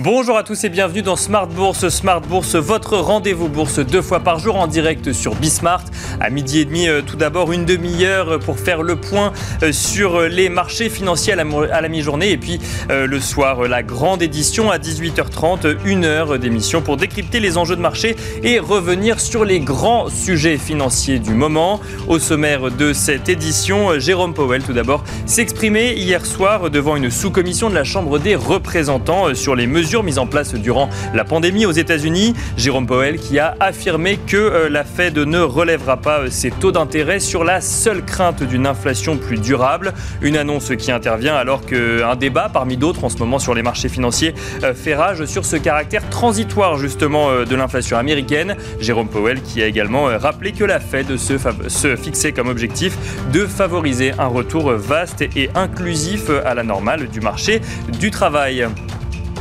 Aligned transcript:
Bonjour 0.00 0.38
à 0.38 0.44
tous 0.44 0.62
et 0.62 0.68
bienvenue 0.68 1.02
dans 1.02 1.16
Smart 1.16 1.48
Bourse. 1.48 1.88
Smart 1.88 2.20
Bourse, 2.20 2.54
votre 2.54 2.98
rendez-vous 2.98 3.48
bourse 3.48 3.80
deux 3.80 4.00
fois 4.00 4.20
par 4.20 4.38
jour 4.38 4.54
en 4.54 4.68
direct 4.68 5.12
sur 5.12 5.34
Bismart. 5.34 5.82
À 6.20 6.30
midi 6.30 6.60
et 6.60 6.64
demi, 6.64 6.86
euh, 6.86 7.02
tout 7.04 7.16
d'abord 7.16 7.50
une 7.50 7.64
demi-heure 7.64 8.38
pour 8.38 8.60
faire 8.60 8.82
le 8.82 8.94
point 8.94 9.32
euh, 9.64 9.72
sur 9.72 10.20
les 10.20 10.50
marchés 10.50 10.88
financiers 10.88 11.32
à 11.32 11.80
la 11.80 11.88
mi-journée. 11.88 12.30
Et 12.30 12.36
puis 12.36 12.60
euh, 12.92 13.08
le 13.08 13.18
soir, 13.18 13.66
la 13.66 13.82
grande 13.82 14.22
édition 14.22 14.70
à 14.70 14.78
18h30, 14.78 15.78
une 15.84 16.04
heure 16.04 16.38
d'émission 16.38 16.80
pour 16.80 16.96
décrypter 16.96 17.40
les 17.40 17.58
enjeux 17.58 17.74
de 17.74 17.80
marché 17.80 18.14
et 18.44 18.60
revenir 18.60 19.18
sur 19.18 19.44
les 19.44 19.58
grands 19.58 20.08
sujets 20.08 20.58
financiers 20.58 21.18
du 21.18 21.34
moment. 21.34 21.80
Au 22.06 22.20
sommaire 22.20 22.70
de 22.70 22.92
cette 22.92 23.28
édition, 23.28 23.98
Jérôme 23.98 24.32
Powell, 24.32 24.62
tout 24.62 24.74
d'abord, 24.74 25.02
s'exprimait 25.26 25.96
hier 25.96 26.24
soir 26.24 26.70
devant 26.70 26.94
une 26.94 27.10
sous-commission 27.10 27.68
de 27.68 27.74
la 27.74 27.82
Chambre 27.82 28.20
des 28.20 28.36
représentants 28.36 29.34
sur 29.34 29.56
les 29.56 29.66
mesures 29.66 29.88
mises 30.02 30.18
en 30.18 30.26
place 30.26 30.54
durant 30.54 30.88
la 31.14 31.24
pandémie 31.24 31.66
aux 31.66 31.72
États-Unis. 31.72 32.34
Jérôme 32.56 32.86
Powell 32.86 33.18
qui 33.18 33.38
a 33.38 33.56
affirmé 33.60 34.18
que 34.26 34.36
euh, 34.36 34.68
la 34.68 34.84
Fed 34.84 35.18
ne 35.18 35.40
relèvera 35.40 35.96
pas 35.96 36.20
euh, 36.20 36.30
ses 36.30 36.50
taux 36.50 36.72
d'intérêt 36.72 37.20
sur 37.20 37.44
la 37.44 37.60
seule 37.60 38.04
crainte 38.04 38.42
d'une 38.42 38.66
inflation 38.66 39.16
plus 39.16 39.38
durable. 39.38 39.92
Une 40.22 40.36
annonce 40.36 40.72
qui 40.76 40.92
intervient 40.92 41.34
alors 41.34 41.64
qu'un 41.64 42.16
débat 42.16 42.50
parmi 42.52 42.76
d'autres 42.76 43.04
en 43.04 43.08
ce 43.08 43.18
moment 43.18 43.38
sur 43.38 43.54
les 43.54 43.62
marchés 43.62 43.88
financiers 43.88 44.34
euh, 44.62 44.74
fait 44.74 44.94
rage 44.94 45.24
sur 45.24 45.44
ce 45.44 45.56
caractère 45.56 46.08
transitoire 46.08 46.78
justement 46.78 47.44
de 47.44 47.56
l'inflation 47.56 47.96
américaine. 47.96 48.56
Jérôme 48.80 49.08
Powell 49.08 49.42
qui 49.42 49.62
a 49.62 49.66
également 49.66 50.04
rappelé 50.18 50.52
que 50.52 50.64
la 50.64 50.80
Fed 50.80 51.16
se 51.16 51.96
fixait 51.96 52.32
comme 52.32 52.48
objectif 52.48 52.96
de 53.32 53.46
favoriser 53.46 54.12
un 54.18 54.26
retour 54.26 54.72
vaste 54.72 55.22
et 55.22 55.50
inclusif 55.54 56.30
à 56.44 56.54
la 56.54 56.62
normale 56.62 57.08
du 57.08 57.20
marché 57.20 57.60
du 57.98 58.10
travail. 58.10 58.66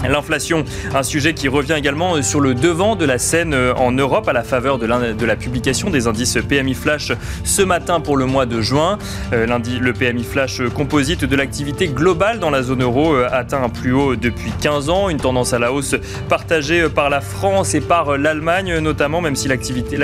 L'inflation, 0.04 0.64
un 0.94 1.04
sujet 1.04 1.34
qui 1.34 1.48
revient 1.48 1.74
également 1.76 2.22
sur 2.22 2.40
le 2.40 2.54
devant 2.54 2.96
de 2.96 3.04
la 3.04 3.18
scène 3.18 3.54
euh, 3.54 3.74
en 3.76 3.92
Europe 3.92 4.28
à 4.28 4.34
la 4.34 4.44
faveur 4.44 4.78
de, 4.78 4.86
la 4.86 5.36
publication 5.36 5.90
des 5.90 6.08
indices 6.08 6.38
PMI 6.48 6.76
Flash 6.76 7.12
ce 7.44 7.62
matin 7.64 8.00
pour 8.00 8.16
le 8.16 8.26
mois 8.26 8.46
de 8.46 8.62
juin. 8.62 9.00
Euh, 9.34 9.48
lundi, 9.48 9.80
le 9.80 9.94
PMI 9.94 10.24
Flash 10.24 10.62
composite 10.76 11.26
de 11.26 11.36
l'activité 11.36 11.88
globale 11.88 12.40
dans 12.40 12.52
la 12.52 12.62
zone 12.62 12.84
euro 12.84 13.16
euh, 13.16 13.28
atteint 13.32 13.64
un 13.64 13.70
plus 13.70 13.92
haut 13.92 14.16
depuis 14.16 14.52
15 14.62 14.90
ans, 14.90 15.10
une 15.10 15.18
tendance 15.18 15.54
à 15.54 15.60
la 15.60 15.74
hausse 15.74 15.96
partagée 16.30 16.88
par 16.90 17.10
la 17.10 17.20
France 17.20 17.74
et 17.74 17.82
par 17.82 18.18
l'Allemagne 18.18 18.78
notamment, 18.78 19.22
même 19.22 19.36
si 19.36 19.48
l'activité 19.48 19.98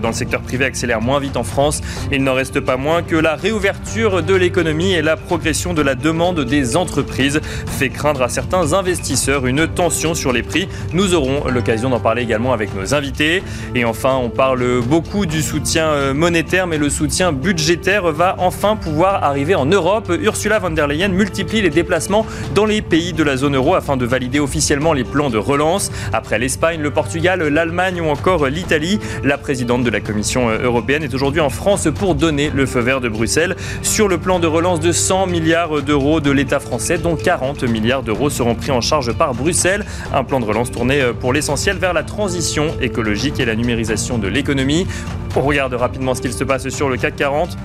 dans 0.00 0.08
le 0.08 0.14
secteur 0.14 0.40
privé 0.40 0.64
accélère 0.64 1.00
moins 1.00 1.20
vite 1.20 1.36
en 1.36 1.44
France. 1.44 1.82
Il 2.10 2.24
n'en 2.24 2.34
reste 2.34 2.60
pas 2.60 2.76
moins 2.76 3.02
que 3.02 3.16
la 3.16 3.34
réouverture 3.34 4.22
de 4.22 4.34
l'économie 4.34 4.94
et 4.94 5.02
la 5.02 5.16
progression 5.16 5.74
de 5.74 5.82
la 5.82 5.94
demande 5.94 6.40
des 6.40 6.76
entreprises 6.76 7.40
fait 7.66 7.90
craindre 7.90 8.22
à 8.22 8.28
certains 8.28 8.72
investisseurs 8.72 9.01
une 9.44 9.66
tension 9.66 10.14
sur 10.14 10.32
les 10.32 10.42
prix. 10.42 10.68
Nous 10.92 11.14
aurons 11.14 11.48
l'occasion 11.48 11.90
d'en 11.90 11.98
parler 11.98 12.22
également 12.22 12.52
avec 12.52 12.74
nos 12.74 12.94
invités. 12.94 13.42
Et 13.74 13.84
enfin, 13.84 14.14
on 14.14 14.28
parle 14.28 14.80
beaucoup 14.80 15.26
du 15.26 15.42
soutien 15.42 15.86
euh, 15.88 16.14
monétaire, 16.14 16.66
mais 16.66 16.78
le 16.78 16.88
soutien 16.88 17.32
budgétaire 17.32 18.12
va 18.12 18.36
enfin 18.38 18.76
pouvoir 18.76 19.24
arriver 19.24 19.54
en 19.54 19.66
Europe. 19.66 20.12
Ursula 20.22 20.58
von 20.58 20.70
der 20.70 20.86
Leyen 20.86 21.08
multiplie 21.08 21.62
les 21.62 21.70
déplacements 21.70 22.26
dans 22.54 22.64
les 22.64 22.80
pays 22.80 23.12
de 23.12 23.24
la 23.24 23.36
zone 23.36 23.56
euro 23.56 23.74
afin 23.74 23.96
de 23.96 24.06
valider 24.06 24.38
officiellement 24.38 24.92
les 24.92 25.04
plans 25.04 25.30
de 25.30 25.38
relance. 25.38 25.90
Après 26.12 26.38
l'Espagne, 26.38 26.80
le 26.80 26.90
Portugal, 26.90 27.42
l'Allemagne 27.42 28.00
ou 28.00 28.08
encore 28.08 28.46
l'Italie, 28.46 29.00
la 29.24 29.36
présidente 29.36 29.82
de 29.82 29.90
la 29.90 30.00
Commission 30.00 30.48
européenne 30.50 31.02
est 31.02 31.14
aujourd'hui 31.14 31.40
en 31.40 31.50
France 31.50 31.88
pour 31.94 32.14
donner 32.14 32.50
le 32.54 32.66
feu 32.66 32.80
vert 32.80 33.00
de 33.00 33.08
Bruxelles 33.08 33.56
sur 33.82 34.08
le 34.08 34.18
plan 34.18 34.38
de 34.38 34.46
relance 34.46 34.80
de 34.80 34.92
100 34.92 35.26
milliards 35.26 35.82
d'euros 35.82 36.20
de 36.20 36.30
l'État 36.30 36.60
français, 36.60 36.98
dont 36.98 37.16
40 37.16 37.64
milliards 37.64 38.02
d'euros 38.02 38.30
seront 38.30 38.54
pris 38.54 38.70
en 38.70 38.80
charge 38.80 38.91
par 39.16 39.34
Bruxelles. 39.34 39.84
Un 40.12 40.22
plan 40.22 40.38
de 40.38 40.44
relance 40.44 40.70
tourné 40.70 41.00
euh, 41.00 41.12
pour 41.14 41.32
l'essentiel 41.32 41.78
vers 41.78 41.94
la 41.94 42.02
transition 42.02 42.74
écologique 42.80 43.40
et 43.40 43.44
la 43.46 43.54
numérisation 43.54 44.18
de 44.18 44.28
l'économie. 44.28 44.86
On 45.34 45.40
regarde 45.40 45.72
rapidement 45.72 46.14
ce 46.14 46.20
qu'il 46.20 46.32
se 46.32 46.44
passe 46.44 46.68
sur 46.68 46.90
le 46.90 46.98
CAC 46.98 47.16
40. 47.16 47.56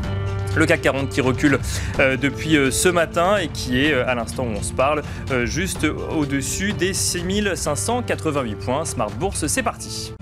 Le 0.55 0.65
CAC 0.65 0.81
40 0.81 1.09
qui 1.09 1.19
recule 1.19 1.59
euh, 1.99 2.15
depuis 2.15 2.55
euh, 2.55 2.71
ce 2.71 2.87
matin 2.87 3.37
et 3.37 3.49
qui 3.49 3.83
est, 3.83 3.93
à 3.93 4.15
l'instant 4.15 4.43
où 4.43 4.57
on 4.57 4.63
se 4.63 4.73
parle, 4.73 5.01
juste 5.43 5.85
au-dessus 6.17 6.71
des 6.71 6.93
6588 6.93 8.55
points. 8.55 8.85
Smart 8.85 9.11
Bourse, 9.11 9.47
c'est 9.47 9.63
parti. 9.63 10.13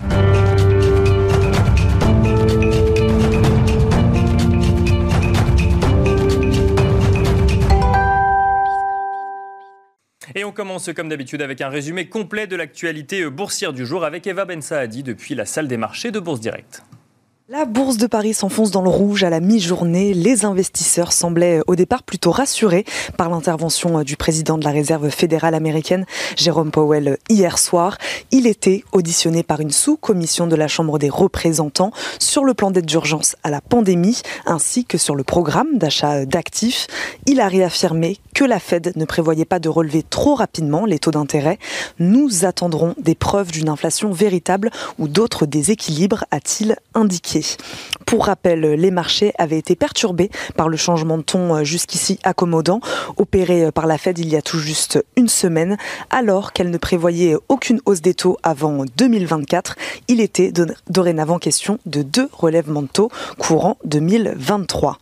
Et 10.38 10.44
on 10.44 10.52
commence 10.52 10.90
comme 10.94 11.08
d'habitude 11.08 11.40
avec 11.40 11.62
un 11.62 11.70
résumé 11.70 12.10
complet 12.10 12.46
de 12.46 12.56
l'actualité 12.56 13.24
boursière 13.30 13.72
du 13.72 13.86
jour 13.86 14.04
avec 14.04 14.26
Eva 14.26 14.44
Ben 14.44 14.60
Saadi 14.60 15.02
depuis 15.02 15.34
la 15.34 15.46
salle 15.46 15.66
des 15.66 15.78
marchés 15.78 16.10
de 16.10 16.20
Bourse 16.20 16.40
Direct. 16.40 16.82
La 17.48 17.64
bourse 17.64 17.96
de 17.96 18.08
Paris 18.08 18.34
s'enfonce 18.34 18.72
dans 18.72 18.82
le 18.82 18.90
rouge 18.90 19.22
à 19.22 19.30
la 19.30 19.38
mi-journée. 19.38 20.14
Les 20.14 20.44
investisseurs 20.44 21.12
semblaient 21.12 21.60
au 21.68 21.76
départ 21.76 22.02
plutôt 22.02 22.32
rassurés 22.32 22.84
par 23.16 23.30
l'intervention 23.30 24.02
du 24.02 24.16
président 24.16 24.58
de 24.58 24.64
la 24.64 24.72
Réserve 24.72 25.10
fédérale 25.10 25.54
américaine, 25.54 26.06
Jérôme 26.36 26.72
Powell, 26.72 27.18
hier 27.28 27.56
soir. 27.56 27.98
Il 28.32 28.48
était 28.48 28.82
auditionné 28.90 29.44
par 29.44 29.60
une 29.60 29.70
sous-commission 29.70 30.48
de 30.48 30.56
la 30.56 30.66
Chambre 30.66 30.98
des 30.98 31.08
représentants 31.08 31.92
sur 32.18 32.42
le 32.42 32.52
plan 32.52 32.72
d'aide 32.72 32.84
d'urgence 32.84 33.36
à 33.44 33.50
la 33.50 33.60
pandémie 33.60 34.22
ainsi 34.44 34.84
que 34.84 34.98
sur 34.98 35.14
le 35.14 35.22
programme 35.22 35.78
d'achat 35.78 36.26
d'actifs. 36.26 36.88
Il 37.26 37.40
a 37.40 37.46
réaffirmé 37.46 38.18
que 38.34 38.42
la 38.42 38.58
Fed 38.58 38.92
ne 38.96 39.04
prévoyait 39.04 39.44
pas 39.44 39.60
de 39.60 39.68
relever 39.68 40.02
trop 40.02 40.34
rapidement 40.34 40.84
les 40.84 40.98
taux 40.98 41.12
d'intérêt. 41.12 41.60
Nous 42.00 42.44
attendrons 42.44 42.96
des 42.98 43.14
preuves 43.14 43.52
d'une 43.52 43.68
inflation 43.68 44.10
véritable 44.10 44.72
ou 44.98 45.06
d'autres 45.06 45.46
déséquilibres, 45.46 46.24
a-t-il 46.32 46.76
indiqué. 46.92 47.35
Pour 48.06 48.26
rappel, 48.26 48.60
les 48.60 48.90
marchés 48.92 49.32
avaient 49.36 49.58
été 49.58 49.74
perturbés 49.74 50.30
par 50.56 50.68
le 50.68 50.76
changement 50.76 51.18
de 51.18 51.22
ton 51.22 51.56
euh, 51.56 51.64
jusqu'ici 51.64 52.18
accommodant 52.22 52.80
opéré 53.16 53.64
euh, 53.64 53.70
par 53.72 53.86
la 53.86 53.98
Fed 53.98 54.18
il 54.18 54.28
y 54.28 54.36
a 54.36 54.42
tout 54.42 54.58
juste 54.58 55.04
une 55.16 55.28
semaine, 55.28 55.76
alors 56.10 56.52
qu'elle 56.52 56.70
ne 56.70 56.78
prévoyait 56.78 57.36
aucune 57.48 57.80
hausse 57.84 58.00
des 58.00 58.14
taux 58.14 58.38
avant 58.42 58.84
2024. 58.96 59.76
Il 60.08 60.20
était 60.20 60.52
dorénavant 60.88 61.38
question 61.38 61.78
de 61.84 62.02
deux 62.02 62.28
relèvements 62.32 62.82
de 62.82 62.88
taux 62.88 63.10
courant 63.38 63.76
2023. 63.84 64.98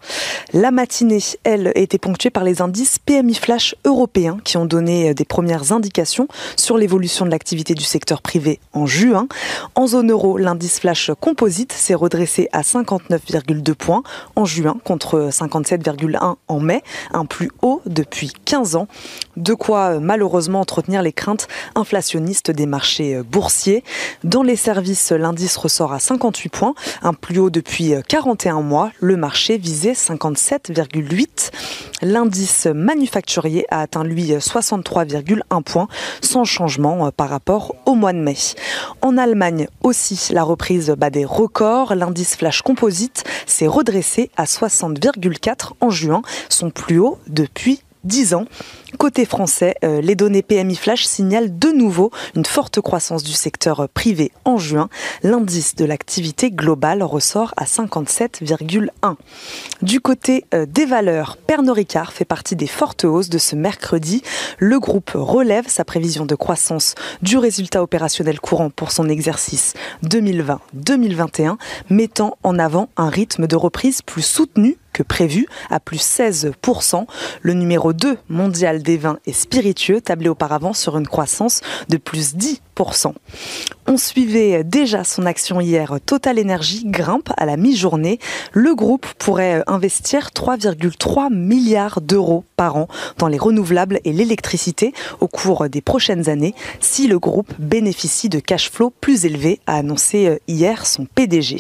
La 0.55 0.71
matinée, 0.71 1.21
elle, 1.44 1.73
été 1.75 1.99
ponctuée 1.99 2.31
par 2.31 2.44
les 2.44 2.62
indices 2.62 2.99
PMI 2.99 3.34
Flash 3.34 3.75
européens 3.84 4.39
qui 4.44 4.56
ont 4.56 4.67
donné 4.67 5.11
euh, 5.11 5.15
des 5.15 5.25
premières 5.25 5.73
indications 5.73 6.27
sur 6.56 6.78
l'évolution 6.78 7.27
de 7.27 7.31
l'activité 7.31 7.75
du 7.75 7.84
secteur 7.84 8.23
privé 8.23 8.61
en 8.73 8.87
juin. 8.87 9.28
En 9.75 9.87
zone 9.87 10.11
euro, 10.11 10.39
l'indice 10.39 10.81
Flash 10.81 11.11
Composite 11.21 11.73
s'est 11.73 11.94
redressé 11.94 12.24
à 12.53 12.62
59,2 12.62 13.75
points 13.75 14.03
en 14.37 14.45
juin 14.45 14.77
contre 14.85 15.29
57,1 15.31 16.37
en 16.49 16.61
mai, 16.61 16.83
un 17.12 17.25
plus 17.25 17.51
haut 17.62 17.83
depuis 17.87 18.33
15 18.45 18.77
ans. 18.77 18.89
De 19.37 19.55
quoi 19.55 19.95
euh, 19.95 20.01
malheureusement 20.01 20.61
entretenir 20.61 21.03
les 21.03 21.12
craintes 21.12 21.49
inflationnistes 21.75 22.51
des 22.51 22.67
marchés 22.67 23.17
euh, 23.17 23.23
boursiers. 23.23 23.83
Dans 24.23 24.43
les 24.43 24.57
services, 24.57 25.12
l'indice 25.12 25.57
ressort 25.57 25.93
à 25.93 25.99
58 25.99 26.49
points, 26.51 26.75
un 27.03 27.15
plus 27.15 27.39
haut 27.39 27.51
depuis 27.51 27.95
41 28.09 28.59
euh, 28.59 28.62
mois. 28.62 28.91
Le 29.01 29.17
marché 29.17 29.59
visait 29.59 29.93
57,8. 29.93 31.51
L'indice 32.03 32.67
manufacturier 32.67 33.67
a 33.71 33.81
atteint 33.81 34.05
lui 34.05 34.33
63,1 34.33 35.62
points, 35.62 35.89
sans 36.21 36.44
changement 36.44 37.11
par 37.11 37.29
rapport 37.31 37.75
au 37.87 37.94
mois 37.94 38.12
de 38.12 38.19
mai. 38.19 38.37
En 39.00 39.17
Allemagne 39.17 39.69
aussi, 39.82 40.32
la 40.32 40.43
reprise 40.43 40.91
bat 40.91 41.11
des 41.11 41.25
records. 41.25 41.94
L'indice 41.94 42.13
flash 42.22 42.62
composite 42.62 43.25
s'est 43.46 43.66
redressé 43.66 44.31
à 44.37 44.44
60,4 44.44 45.72
en 45.81 45.90
juin, 45.90 46.22
son 46.49 46.70
plus 46.70 46.99
haut 46.99 47.19
depuis 47.26 47.82
10 48.05 48.34
ans. 48.34 48.44
Côté 48.99 49.25
français, 49.25 49.75
euh, 49.85 50.00
les 50.00 50.14
données 50.14 50.43
PMI 50.43 50.76
Flash 50.76 51.05
signalent 51.05 51.50
de 51.50 51.69
nouveau 51.69 52.11
une 52.37 52.44
forte 52.44 52.81
croissance 52.81 53.23
du 53.23 53.32
secteur 53.32 53.88
privé 53.88 54.31
en 54.44 54.56
juin. 54.56 54.88
L'indice 55.23 55.75
de 55.75 55.85
l'activité 55.85 56.50
globale 56.50 57.02
ressort 57.02 57.55
à 57.56 57.64
57,1. 57.64 59.17
Du 59.82 60.00
côté 60.00 60.44
euh, 60.55 60.67
des 60.67 60.87
valeurs, 60.87 61.37
Pernod 61.37 61.75
Ricard 61.75 62.12
fait 62.12 62.25
partie 62.25 62.56
des 62.56 62.67
fortes 62.67 63.05
hausses 63.05 63.29
de 63.29 63.38
ce 63.38 63.56
mercredi. 63.56 64.23
Le 64.58 64.79
groupe 64.79 65.12
relève 65.14 65.69
sa 65.69 65.85
prévision 65.85 66.25
de 66.25 66.35
croissance 66.35 66.94
du 67.20 67.37
résultat 67.37 67.82
opérationnel 67.82 68.41
courant 68.41 68.70
pour 68.70 68.93
son 68.93 69.08
exercice 69.08 69.75
2020-2021, 70.05 71.56
mettant 71.91 72.38
en 72.43 72.58
avant 72.58 72.88
un 72.96 73.08
rythme 73.08 73.46
de 73.46 73.56
reprise 73.56 74.02
plus 74.02 74.23
soutenu 74.23 74.76
que 74.94 75.02
prévu, 75.02 75.46
à 75.69 75.81
plus 75.81 76.00
16%. 76.00 77.05
Le 77.43 77.52
numéro 77.52 77.93
2 77.93 78.17
mondial 78.31 78.82
des 78.84 78.96
vins 78.96 79.19
et 79.26 79.32
spiritueux 79.32 80.00
tablait 80.00 80.28
auparavant 80.28 80.72
sur 80.72 80.96
une 80.96 81.08
croissance 81.08 81.60
de 81.88 81.96
plus 81.96 82.36
10%. 82.36 83.12
On 83.86 83.96
suivait 83.96 84.64
déjà 84.64 85.04
son 85.04 85.26
action 85.26 85.60
hier. 85.60 85.98
Total 86.04 86.38
Energy 86.40 86.84
grimpe 86.86 87.31
à 87.36 87.46
la 87.46 87.56
mi-journée. 87.56 88.19
Le 88.52 88.75
groupe 88.75 89.06
pourrait 89.19 89.62
investir 89.66 90.31
3,3 90.34 91.32
milliards 91.32 92.00
d'euros 92.00 92.44
par 92.56 92.76
an 92.76 92.88
dans 93.19 93.28
les 93.28 93.38
renouvelables 93.38 94.00
et 94.04 94.12
l'électricité 94.12 94.92
au 95.20 95.28
cours 95.28 95.69
des 95.69 95.81
prochaines 95.81 96.28
années 96.28 96.54
si 96.81 97.06
le 97.06 97.19
groupe 97.19 97.52
bénéficie 97.58 98.28
de 98.28 98.40
cash 98.40 98.70
flow 98.70 98.90
plus 99.00 99.25
élevés, 99.25 99.60
a 99.66 99.76
annoncé 99.76 100.40
hier 100.48 100.86
son 100.86 101.06
PDG. 101.06 101.58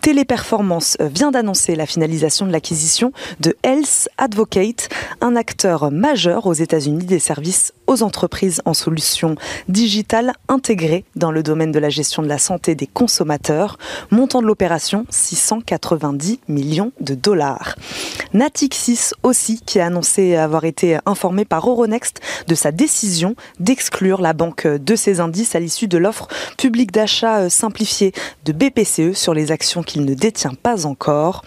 Téléperformance 0.00 0.96
vient 1.00 1.30
d'annoncer 1.30 1.74
la 1.74 1.86
finalisation 1.86 2.46
de 2.46 2.52
l'acquisition 2.52 3.12
de 3.40 3.56
Health 3.62 4.08
Advocate, 4.16 4.88
un 5.20 5.36
acteur 5.36 5.90
majeur 5.90 6.37
aux 6.46 6.52
États-Unis 6.52 7.04
des 7.04 7.18
services 7.18 7.72
aux 7.86 8.02
entreprises 8.02 8.60
en 8.64 8.74
solutions 8.74 9.34
digitales 9.68 10.32
intégrées 10.48 11.04
dans 11.16 11.30
le 11.30 11.42
domaine 11.42 11.72
de 11.72 11.78
la 11.78 11.88
gestion 11.88 12.22
de 12.22 12.28
la 12.28 12.38
santé 12.38 12.74
des 12.74 12.86
consommateurs. 12.86 13.78
Montant 14.10 14.42
de 14.42 14.46
l'opération 14.46 15.06
690 15.10 16.40
millions 16.48 16.92
de 17.00 17.14
dollars. 17.14 17.76
Natixis 18.34 19.10
aussi 19.22 19.60
qui 19.64 19.80
a 19.80 19.86
annoncé 19.86 20.36
avoir 20.36 20.64
été 20.64 20.98
informé 21.06 21.44
par 21.44 21.68
Euronext 21.68 22.20
de 22.46 22.54
sa 22.54 22.72
décision 22.72 23.34
d'exclure 23.58 24.20
la 24.20 24.32
banque 24.32 24.66
de 24.66 24.96
ses 24.96 25.20
indices 25.20 25.54
à 25.54 25.60
l'issue 25.60 25.88
de 25.88 25.98
l'offre 25.98 26.28
publique 26.56 26.92
d'achat 26.92 27.48
simplifiée 27.50 28.12
de 28.44 28.52
BPCE 28.52 29.16
sur 29.16 29.34
les 29.34 29.52
actions 29.52 29.82
qu'il 29.82 30.04
ne 30.04 30.14
détient 30.14 30.54
pas 30.54 30.86
encore. 30.86 31.42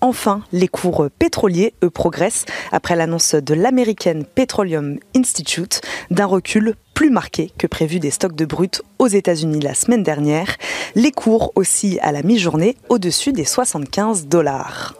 Enfin, 0.00 0.42
les 0.52 0.68
cours 0.68 1.08
pétroliers, 1.18 1.74
eux, 1.82 1.90
progressent 1.90 2.44
après 2.72 2.96
l'annonce 2.96 3.34
de 3.34 3.54
l'American 3.54 4.22
Petroleum 4.36 4.98
Institute 5.16 5.80
d'un 6.10 6.26
recul 6.26 6.74
plus 6.94 7.10
marqué 7.10 7.50
que 7.58 7.66
prévu 7.66 7.98
des 7.98 8.10
stocks 8.10 8.36
de 8.36 8.44
brut 8.44 8.82
aux 8.98 9.08
États-Unis 9.08 9.60
la 9.60 9.74
semaine 9.74 10.02
dernière. 10.02 10.56
Les 10.94 11.10
cours 11.10 11.52
aussi 11.56 11.98
à 12.02 12.12
la 12.12 12.22
mi-journée 12.22 12.76
au-dessus 12.90 13.32
des 13.32 13.44
75 13.44 14.28
dollars. 14.28 14.94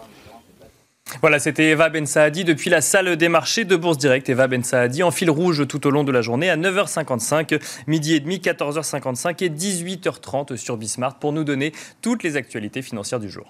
Voilà, 1.21 1.39
c'était 1.39 1.71
Eva 1.71 1.89
Ben 1.89 2.07
Saadi 2.07 2.45
depuis 2.45 2.71
la 2.71 2.81
salle 2.81 3.17
des 3.17 3.29
marchés 3.29 3.65
de 3.65 3.77
Bourse 3.77 3.99
Direct. 3.99 4.29
Eva 4.29 4.49
Ben 4.49 4.65
Saadi 4.65 5.03
en 5.03 5.11
fil 5.11 5.31
rouge 5.31 5.69
tout 5.69 5.87
au 5.87 5.91
long 5.91 6.03
de 6.03 6.13
la 6.13 6.23
journée 6.23 6.51
à 6.51 6.57
9h55, 6.57 7.61
midi 7.87 8.15
et 8.15 8.21
demi, 8.21 8.39
14h55 8.39 9.45
et 9.45 9.51
18h30 9.51 10.57
sur 10.57 10.77
Bismart 10.77 11.19
pour 11.19 11.33
nous 11.33 11.45
donner 11.45 11.73
toutes 12.01 12.23
les 12.23 12.37
actualités 12.37 12.83
financières 12.83 13.21
du 13.21 13.31
jour. 13.31 13.47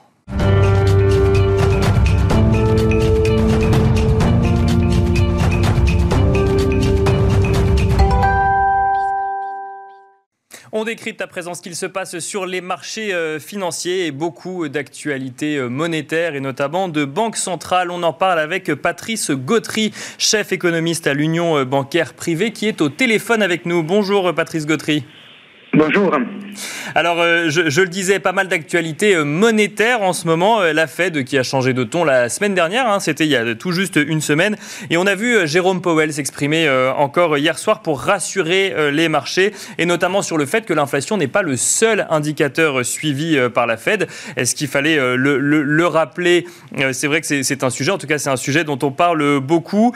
On 10.78 10.84
décrypte 10.84 11.23
à 11.23 11.26
présent 11.26 11.55
ce 11.55 11.62
qu'il 11.62 11.75
se 11.75 11.87
passe 11.87 12.19
sur 12.19 12.44
les 12.44 12.61
marchés 12.61 13.14
euh, 13.14 13.40
financiers 13.40 14.05
et 14.05 14.11
beaucoup 14.11 14.69
d'actualités 14.69 15.56
euh, 15.56 15.69
monétaires 15.69 16.34
et 16.34 16.40
notamment 16.40 16.88
de 16.88 17.06
banques 17.06 17.38
centrales. 17.38 17.90
On 17.90 18.02
en 18.02 18.12
parle 18.12 18.38
avec 18.38 18.75
Patrice 18.75 19.31
Gautry, 19.31 19.94
chef 20.19 20.52
économiste 20.52 21.06
à 21.06 21.14
l'Union 21.14 21.56
euh, 21.56 21.64
bancaire 21.64 22.12
privée, 22.12 22.52
qui 22.52 22.67
est 22.67 22.82
au 22.82 22.90
téléphone 22.90 23.40
avec 23.40 23.64
nous. 23.64 23.82
Bonjour 23.82 24.34
Patrice 24.34 24.67
Gautry. 24.67 25.02
Bonjour. 25.76 26.11
Alors, 26.94 27.20
euh, 27.20 27.50
je, 27.50 27.81
le 27.81 27.88
disais, 27.88 28.19
pas 28.19 28.32
mal 28.32 28.49
d'actualités 28.49 29.14
euh, 29.14 29.25
monétaires 29.25 30.02
en 30.02 30.12
ce 30.12 30.26
moment. 30.26 30.62
Euh, 30.62 30.73
la 30.73 30.87
Fed 30.87 31.25
qui 31.25 31.37
a 31.37 31.43
changé 31.43 31.75
de 31.75 31.84
ton 31.84 32.05
la 32.05 32.28
semaine 32.28 32.55
dernière, 32.55 32.88
hein, 32.88 33.00
c'était 33.00 33.25
il 33.25 33.31
y 33.31 33.37
a 33.37 33.55
tout 33.55 33.73
juste 33.73 33.96
une 33.96 34.20
semaine. 34.20 34.56
Et 34.88 34.96
on 34.96 35.06
a 35.06 35.14
vu 35.14 35.46
Jérôme 35.46 35.82
Powell 35.82 36.12
s'exprimer 36.12 36.69
encore 36.96 37.37
hier 37.37 37.58
soir 37.58 37.82
pour 37.82 38.00
rassurer 38.00 38.90
les 38.93 39.08
marchés, 39.08 39.52
et 39.78 39.87
notamment 39.87 40.23
sur 40.23 40.38
le 40.38 40.46
fait 40.46 40.64
que 40.64 40.73
l'inflation 40.73 41.17
n'est 41.17 41.28
pas 41.28 41.43
le 41.43 41.56
seul 41.56 42.06
indicateur 42.11 42.84
suivi 42.84 43.38
par 43.55 43.67
la 43.67 43.76
Fed. 43.76 44.06
Est-ce 44.37 44.55
qu'il 44.55 44.69
fallait 44.69 44.96
le, 45.17 45.87
rappeler? 45.87 46.46
C'est 46.93 47.06
vrai 47.06 47.20
que 47.20 47.26
c'est 47.26 47.64
un 47.64 47.70
sujet, 47.70 47.90
en 47.90 47.99
tout 47.99 48.06
cas 48.06 48.19
c'est 48.19 48.31
un 48.31 48.37
sujet 48.37 48.64
dont 48.64 48.78
on 48.82 48.90
parle 48.90 49.40
beaucoup. 49.40 49.94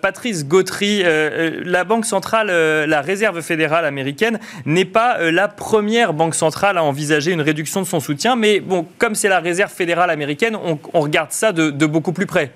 Patrice 0.00 0.46
Gautry, 0.46 1.02
la 1.02 1.84
Banque 1.84 2.06
centrale, 2.06 2.48
la 2.48 3.00
Réserve 3.00 3.40
fédérale 3.42 3.84
américaine, 3.84 4.38
n'est 4.64 4.84
pas 4.84 5.19
euh, 5.20 5.30
la 5.30 5.48
première 5.48 6.12
banque 6.12 6.34
centrale 6.34 6.78
à 6.78 6.82
envisager 6.82 7.32
une 7.32 7.42
réduction 7.42 7.80
de 7.80 7.86
son 7.86 8.00
soutien. 8.00 8.36
Mais 8.36 8.60
bon, 8.60 8.86
comme 8.98 9.14
c'est 9.14 9.28
la 9.28 9.40
réserve 9.40 9.70
fédérale 9.70 10.10
américaine, 10.10 10.56
on, 10.56 11.00
regarde 11.00 11.32
ça 11.32 11.52
de 11.52 11.86
beaucoup 11.86 12.12
plus 12.12 12.26
près. 12.26 12.52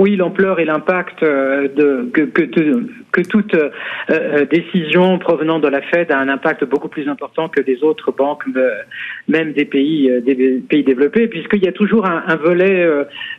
Oui, 0.00 0.16
l'ampleur 0.16 0.60
et 0.60 0.64
l'impact 0.64 1.22
euh, 1.22 1.68
que, 2.14 2.22
que, 2.22 2.86
que 3.12 3.22
toute 3.22 3.54
euh, 3.54 3.70
euh, 4.10 4.44
décision 4.46 5.18
provenant 5.18 5.58
de 5.58 5.68
la 5.68 5.82
Fed 5.82 6.10
a 6.10 6.18
un 6.18 6.28
impact 6.28 6.64
beaucoup 6.64 6.88
plus 6.88 7.08
important 7.08 7.48
que 7.48 7.60
des 7.60 7.82
autres 7.82 8.12
banques, 8.12 8.44
même 9.28 9.52
des 9.52 9.64
pays, 9.64 10.10
développés, 10.22 11.28
puisqu'il 11.28 11.64
y 11.64 11.68
a 11.68 11.72
toujours 11.72 12.06
un, 12.06 12.36
volet, 12.36 12.86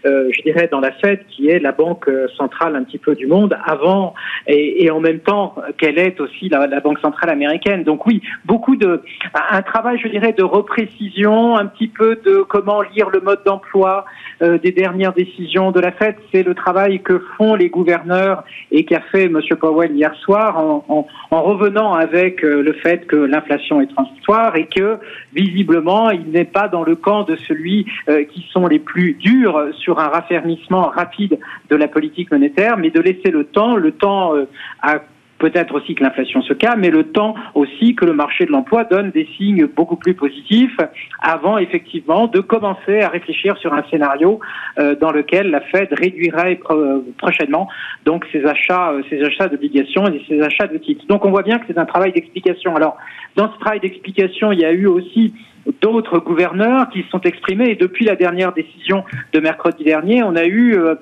je 0.04 0.42
dirais, 0.44 0.68
dans 0.72 0.80
la 0.80 0.92
Fed 0.92 1.20
qui 1.30 1.50
est 1.50 1.60
la 1.60 1.72
banque 1.72 2.10
centrale 2.38 2.76
un 2.76 2.84
petit 2.84 2.98
peu 2.98 3.16
du 3.16 3.28
monde, 3.28 3.58
avant 3.66 4.14
et, 4.48 4.90
en 4.90 5.00
même 5.00 5.20
temps 5.20 5.56
qu'elle 5.78 5.98
est 5.98 6.20
aussi 6.20 6.50
la, 6.50 6.80
banque 6.80 7.00
centrale 7.00 7.30
américaine. 7.30 7.84
Donc 7.84 8.06
oui, 8.06 8.22
beaucoup 8.46 8.76
de 8.76 9.02
un 9.50 9.62
travail, 9.62 10.00
je 10.02 10.08
dirais, 10.08 10.34
de 10.34 10.44
reprécision, 10.44 11.58
un 11.58 11.66
petit 11.66 11.88
peu 11.88 12.20
de 12.26 12.44
comment 12.48 12.82
lire 12.82 13.10
le 13.10 13.22
mode 13.22 13.42
d'emploi 13.46 14.06
des 14.42 14.72
dernières 14.72 15.14
décisions 15.14 15.72
de 15.72 15.80
la 15.80 15.92
Fed, 15.92 16.16
c'est 16.32 16.44
le 16.44 16.56
travail 16.56 17.02
que 17.02 17.20
font 17.38 17.56
les 17.56 17.70
gouverneurs 17.70 18.44
et 18.72 18.86
qu'a 18.86 19.02
fait 19.12 19.26
M. 19.26 19.40
Powell 19.62 19.92
hier 19.96 20.14
soir 20.16 20.58
en, 20.58 21.06
revenant 21.32 21.94
avec 21.94 22.44
euh, 22.44 22.62
le 22.62 22.74
fait 22.74 23.06
que 23.06 23.16
l'inflation 23.16 23.80
est 23.80 23.88
transitoire 23.88 24.56
et 24.58 24.66
que 24.66 24.98
visiblement 25.34 26.10
il 26.10 26.32
n'est 26.32 26.46
pas 26.46 26.68
dans 26.68 26.84
le 26.84 26.96
camp 26.96 27.24
de 27.24 27.36
celui 27.36 27.86
euh, 28.10 28.26
qui 28.26 28.46
sont 28.52 28.68
les 28.68 28.80
plus 28.80 29.14
durs 29.14 29.70
sur 29.78 30.00
un 30.00 30.08
raffermissement 30.08 30.88
rapide 30.88 31.40
de 31.70 31.76
la 31.76 31.88
politique 31.88 32.32
monétaire, 32.32 32.78
mais 32.78 32.90
de 32.90 33.00
laisser 33.00 33.32
le 33.32 33.46
temps, 33.46 33.76
le 33.76 33.92
temps 33.92 34.36
euh, 34.36 34.46
à 34.82 35.00
peut-être 35.42 35.74
aussi 35.74 35.96
que 35.96 36.04
l'inflation 36.04 36.42
se 36.44 36.54
calme, 36.54 36.82
mais 36.82 36.92
le 36.92 37.06
temps 37.06 37.34
aussi 37.56 37.96
que 37.96 38.06
le 38.06 38.14
marché 38.14 38.46
de 38.46 38.52
l'emploi 38.52 38.84
donne 38.84 39.10
des 39.10 39.28
signes 39.38 39.66
beaucoup 39.66 39.96
plus 39.96 40.14
positifs 40.14 40.78
avant 41.20 41.58
effectivement 41.58 42.28
de 42.28 42.40
commencer 42.40 43.02
à 43.02 43.10
réfléchir 43.10 43.58
sur 43.58 43.74
un 43.74 43.84
scénario 43.90 44.40
euh, 44.78 44.96
dans 44.96 45.12
lequel 45.12 45.50
la 45.50 45.62
Fed 45.62 45.90
réduirait 45.92 46.60
prochainement 47.18 47.68
donc 48.06 48.26
ses 48.32 48.46
achats, 48.46 48.92
euh, 48.92 49.02
ses 49.10 49.24
achats 49.24 49.48
d'obligations 49.48 50.06
et 50.08 50.22
ses 50.28 50.42
achats 50.42 50.68
de 50.68 50.78
titres. 50.78 51.06
Donc 51.08 51.26
on 51.26 51.32
voit 51.32 51.44
bien 51.44 51.58
que 51.58 51.66
c'est 51.68 51.80
un 51.80 51.86
travail 51.86 52.12
d'explication. 52.12 52.76
Alors 52.76 52.98
dans 53.36 53.52
ce 53.52 53.60
travail 53.60 53.80
d'explication, 53.80 54.52
il 54.52 54.60
y 54.60 54.66
a 54.66 54.72
eu 54.72 54.86
aussi 54.86 55.34
d'autres 55.82 56.20
gouverneurs 56.20 56.90
qui 56.90 57.02
se 57.04 57.10
sont 57.10 57.22
exprimés 57.22 57.72
et 57.72 57.76
depuis 57.76 58.06
la 58.06 58.16
dernière 58.16 58.54
décision 58.54 59.04
de 59.34 59.40
mercredi 59.40 59.84
dernier, 59.84 60.24
on 60.24 60.36
a 60.36 60.46
eu 60.46 60.76
euh, 60.76 60.96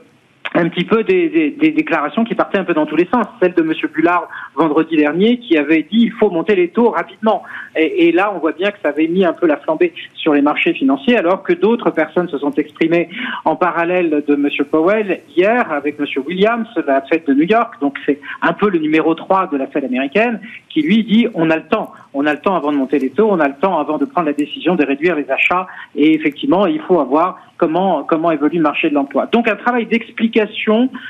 un 0.56 0.68
petit 0.70 0.84
peu 0.84 1.04
des, 1.04 1.52
déclarations 1.52 2.24
qui 2.24 2.36
partaient 2.36 2.58
un 2.58 2.64
peu 2.64 2.74
dans 2.74 2.86
tous 2.86 2.96
les 2.96 3.08
sens. 3.08 3.26
Celle 3.42 3.54
de 3.54 3.62
M. 3.62 3.74
Bullard 3.94 4.28
vendredi 4.56 4.98
dernier 4.98 5.38
qui 5.38 5.58
avait 5.58 5.84
dit 5.84 6.00
il 6.02 6.12
faut 6.12 6.30
monter 6.30 6.56
les 6.56 6.70
taux 6.70 6.90
rapidement. 6.90 7.44
Et, 7.76 8.12
là, 8.12 8.34
on 8.36 8.40
voit 8.40 8.52
bien 8.52 8.72
que 8.72 8.78
ça 8.82 8.90
avait 8.90 9.08
mis 9.08 9.26
un 9.26 9.34
peu 9.34 9.46
la 9.46 9.58
flambée 9.58 9.94
sur 10.16 10.34
les 10.34 10.42
marchés 10.42 10.74
financiers, 10.74 11.18
alors 11.18 11.44
que 11.44 11.54
d'autres 11.54 11.92
personnes 11.92 12.28
se 12.30 12.38
sont 12.38 12.52
exprimées 12.52 13.10
en 13.46 13.56
parallèle 13.56 14.24
de 14.28 14.34
M. 14.34 14.50
Powell 14.70 15.22
hier 15.36 15.72
avec 15.72 16.00
M. 16.00 16.06
Williams, 16.26 16.68
la 16.86 17.02
Fed 17.02 17.26
de 17.26 17.34
New 17.34 17.46
York. 17.46 17.76
Donc 17.80 17.98
c'est 18.06 18.20
un 18.42 18.54
peu 18.54 18.70
le 18.70 18.80
numéro 18.80 19.14
3 19.14 19.48
de 19.52 19.58
la 19.58 19.68
Fed 19.68 19.86
américaine 19.86 20.40
qui 20.70 20.82
lui 20.82 21.04
dit 21.04 21.28
on 21.34 21.50
a 21.50 21.56
le 21.56 21.64
temps, 21.64 21.92
on 22.14 22.26
a 22.26 22.34
le 22.34 22.40
temps 22.40 22.56
avant 22.56 22.72
de 22.72 22.78
monter 22.78 23.00
les 23.00 23.10
taux, 23.10 23.28
on 23.30 23.40
a 23.40 23.48
le 23.48 23.56
temps 23.56 23.80
avant 23.80 23.98
de 23.98 24.06
prendre 24.06 24.28
la 24.28 24.34
décision 24.34 24.76
de 24.76 24.86
réduire 24.86 25.16
les 25.16 25.30
achats. 25.30 25.68
Et 25.96 26.14
effectivement, 26.14 26.66
il 26.66 26.82
faut 26.82 27.00
avoir 27.00 27.40
comment 27.58 28.04
comment 28.04 28.32
évolue 28.32 28.58
le 28.58 28.64
marché 28.64 28.90
de 28.90 28.96
l'emploi. 28.96 29.28
Donc 29.28 29.48
un 29.48 29.56
travail 29.56 29.86
d'explication, 29.86 30.39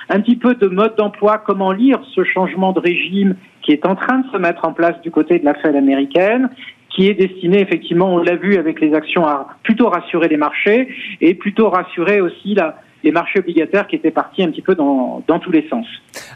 un 0.09 0.19
petit 0.21 0.35
peu 0.35 0.55
de 0.55 0.67
mode 0.67 0.95
d'emploi, 0.97 1.37
comment 1.45 1.71
lire 1.71 1.99
ce 2.15 2.23
changement 2.23 2.71
de 2.71 2.79
régime 2.79 3.35
qui 3.61 3.71
est 3.71 3.85
en 3.85 3.95
train 3.95 4.19
de 4.19 4.27
se 4.31 4.37
mettre 4.37 4.65
en 4.65 4.73
place 4.73 4.99
du 5.01 5.11
côté 5.11 5.39
de 5.39 5.45
la 5.45 5.53
Fed 5.55 5.75
américaine 5.75 6.49
qui 6.89 7.07
est 7.07 7.13
destiné 7.13 7.61
effectivement, 7.61 8.13
on 8.13 8.17
l'a 8.17 8.35
vu 8.35 8.57
avec 8.57 8.81
les 8.81 8.93
actions, 8.93 9.25
à 9.25 9.47
plutôt 9.63 9.89
rassurer 9.89 10.27
les 10.27 10.37
marchés 10.37 10.89
et 11.21 11.35
plutôt 11.35 11.69
rassurer 11.69 12.19
aussi 12.19 12.55
la, 12.55 12.75
les 13.03 13.11
marchés 13.11 13.39
obligataires 13.39 13.87
qui 13.87 13.95
étaient 13.95 14.11
partis 14.11 14.43
un 14.43 14.49
petit 14.49 14.61
peu 14.61 14.75
dans, 14.75 15.23
dans 15.27 15.39
tous 15.39 15.51
les 15.51 15.67
sens. 15.69 15.85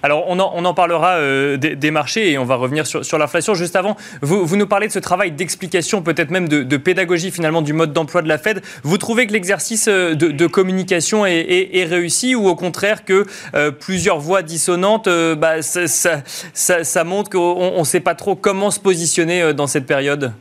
Alors, 0.01 0.25
on 0.27 0.39
en, 0.39 0.51
on 0.55 0.65
en 0.65 0.73
parlera 0.73 1.15
euh, 1.15 1.57
des, 1.57 1.91
marchés 1.91 2.31
et 2.31 2.37
on 2.37 2.45
va 2.45 2.55
revenir 2.55 2.85
sur, 2.85 3.03
sur 3.03 3.17
l'inflation. 3.17 3.53
Juste 3.53 3.75
avant, 3.75 3.95
vous, 4.21 4.45
vous, 4.45 4.55
nous 4.55 4.67
parlez 4.67 4.87
de 4.87 4.91
ce 4.91 4.99
travail 4.99 5.31
d'explication, 5.31 6.01
peut-être 6.01 6.31
même 6.31 6.47
de, 6.47 6.77
pédagogie 6.77 7.31
finalement 7.31 7.61
du 7.61 7.73
mode 7.73 7.93
d'emploi 7.93 8.21
de 8.21 8.27
la 8.27 8.37
Fed. 8.37 8.61
Vous 8.83 8.97
trouvez 8.97 9.27
que 9.27 9.33
l'exercice 9.33 9.87
euh, 9.87 10.15
de, 10.15 10.47
communication 10.47 11.25
est, 11.25 11.85
réussi 11.89 12.35
ou 12.35 12.47
au 12.47 12.55
contraire 12.55 13.05
que 13.05 13.25
euh, 13.55 13.71
plusieurs 13.71 14.19
voix 14.19 14.41
dissonantes, 14.41 15.09
bah, 15.37 15.61
ça, 15.61 15.87
ça, 15.87 16.83
ça, 16.83 17.03
montre 17.03 17.29
qu'on 17.29 17.79
ne 17.79 17.83
sait 17.83 17.99
pas 17.99 18.15
trop 18.15 18.35
comment 18.35 18.71
se 18.71 18.79
positionner 18.79 19.53
dans 19.53 19.67
cette 19.67 19.85
période? 19.85 20.33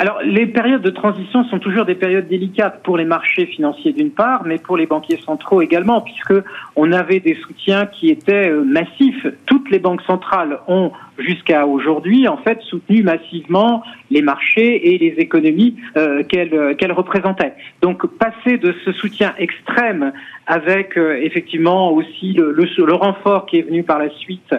Alors, 0.00 0.22
les 0.24 0.46
périodes 0.46 0.80
de 0.80 0.88
transition 0.88 1.44
sont 1.44 1.58
toujours 1.58 1.84
des 1.84 1.94
périodes 1.94 2.26
délicates 2.26 2.82
pour 2.82 2.96
les 2.96 3.04
marchés 3.04 3.44
financiers 3.44 3.92
d'une 3.92 4.10
part, 4.10 4.44
mais 4.46 4.56
pour 4.56 4.78
les 4.78 4.86
banquiers 4.86 5.18
centraux 5.18 5.60
également, 5.60 6.00
puisque 6.00 6.42
on 6.74 6.90
avait 6.92 7.20
des 7.20 7.34
soutiens 7.34 7.84
qui 7.84 8.08
étaient 8.08 8.48
euh, 8.48 8.64
massifs. 8.64 9.26
Toutes 9.44 9.70
les 9.70 9.78
banques 9.78 10.00
centrales 10.06 10.58
ont 10.68 10.90
jusqu'à 11.20 11.66
aujourd'hui 11.66 12.28
en 12.28 12.36
fait 12.38 12.60
soutenu 12.62 13.02
massivement 13.02 13.82
les 14.10 14.22
marchés 14.22 14.92
et 14.92 14.98
les 14.98 15.14
économies 15.18 15.76
euh, 15.96 16.22
qu'elles 16.24 16.76
qu'elles 16.76 16.92
représentaient. 16.92 17.54
Donc, 17.82 18.06
passer 18.18 18.58
de 18.58 18.74
ce 18.84 18.92
soutien 18.92 19.34
extrême 19.38 20.12
avec 20.46 20.98
euh, 20.98 21.20
effectivement 21.22 21.92
aussi 21.92 22.32
le, 22.32 22.92
renfort 22.92 23.46
qui 23.46 23.58
est 23.58 23.62
venu 23.62 23.84
par 23.84 24.00
la 24.00 24.10
suite 24.10 24.52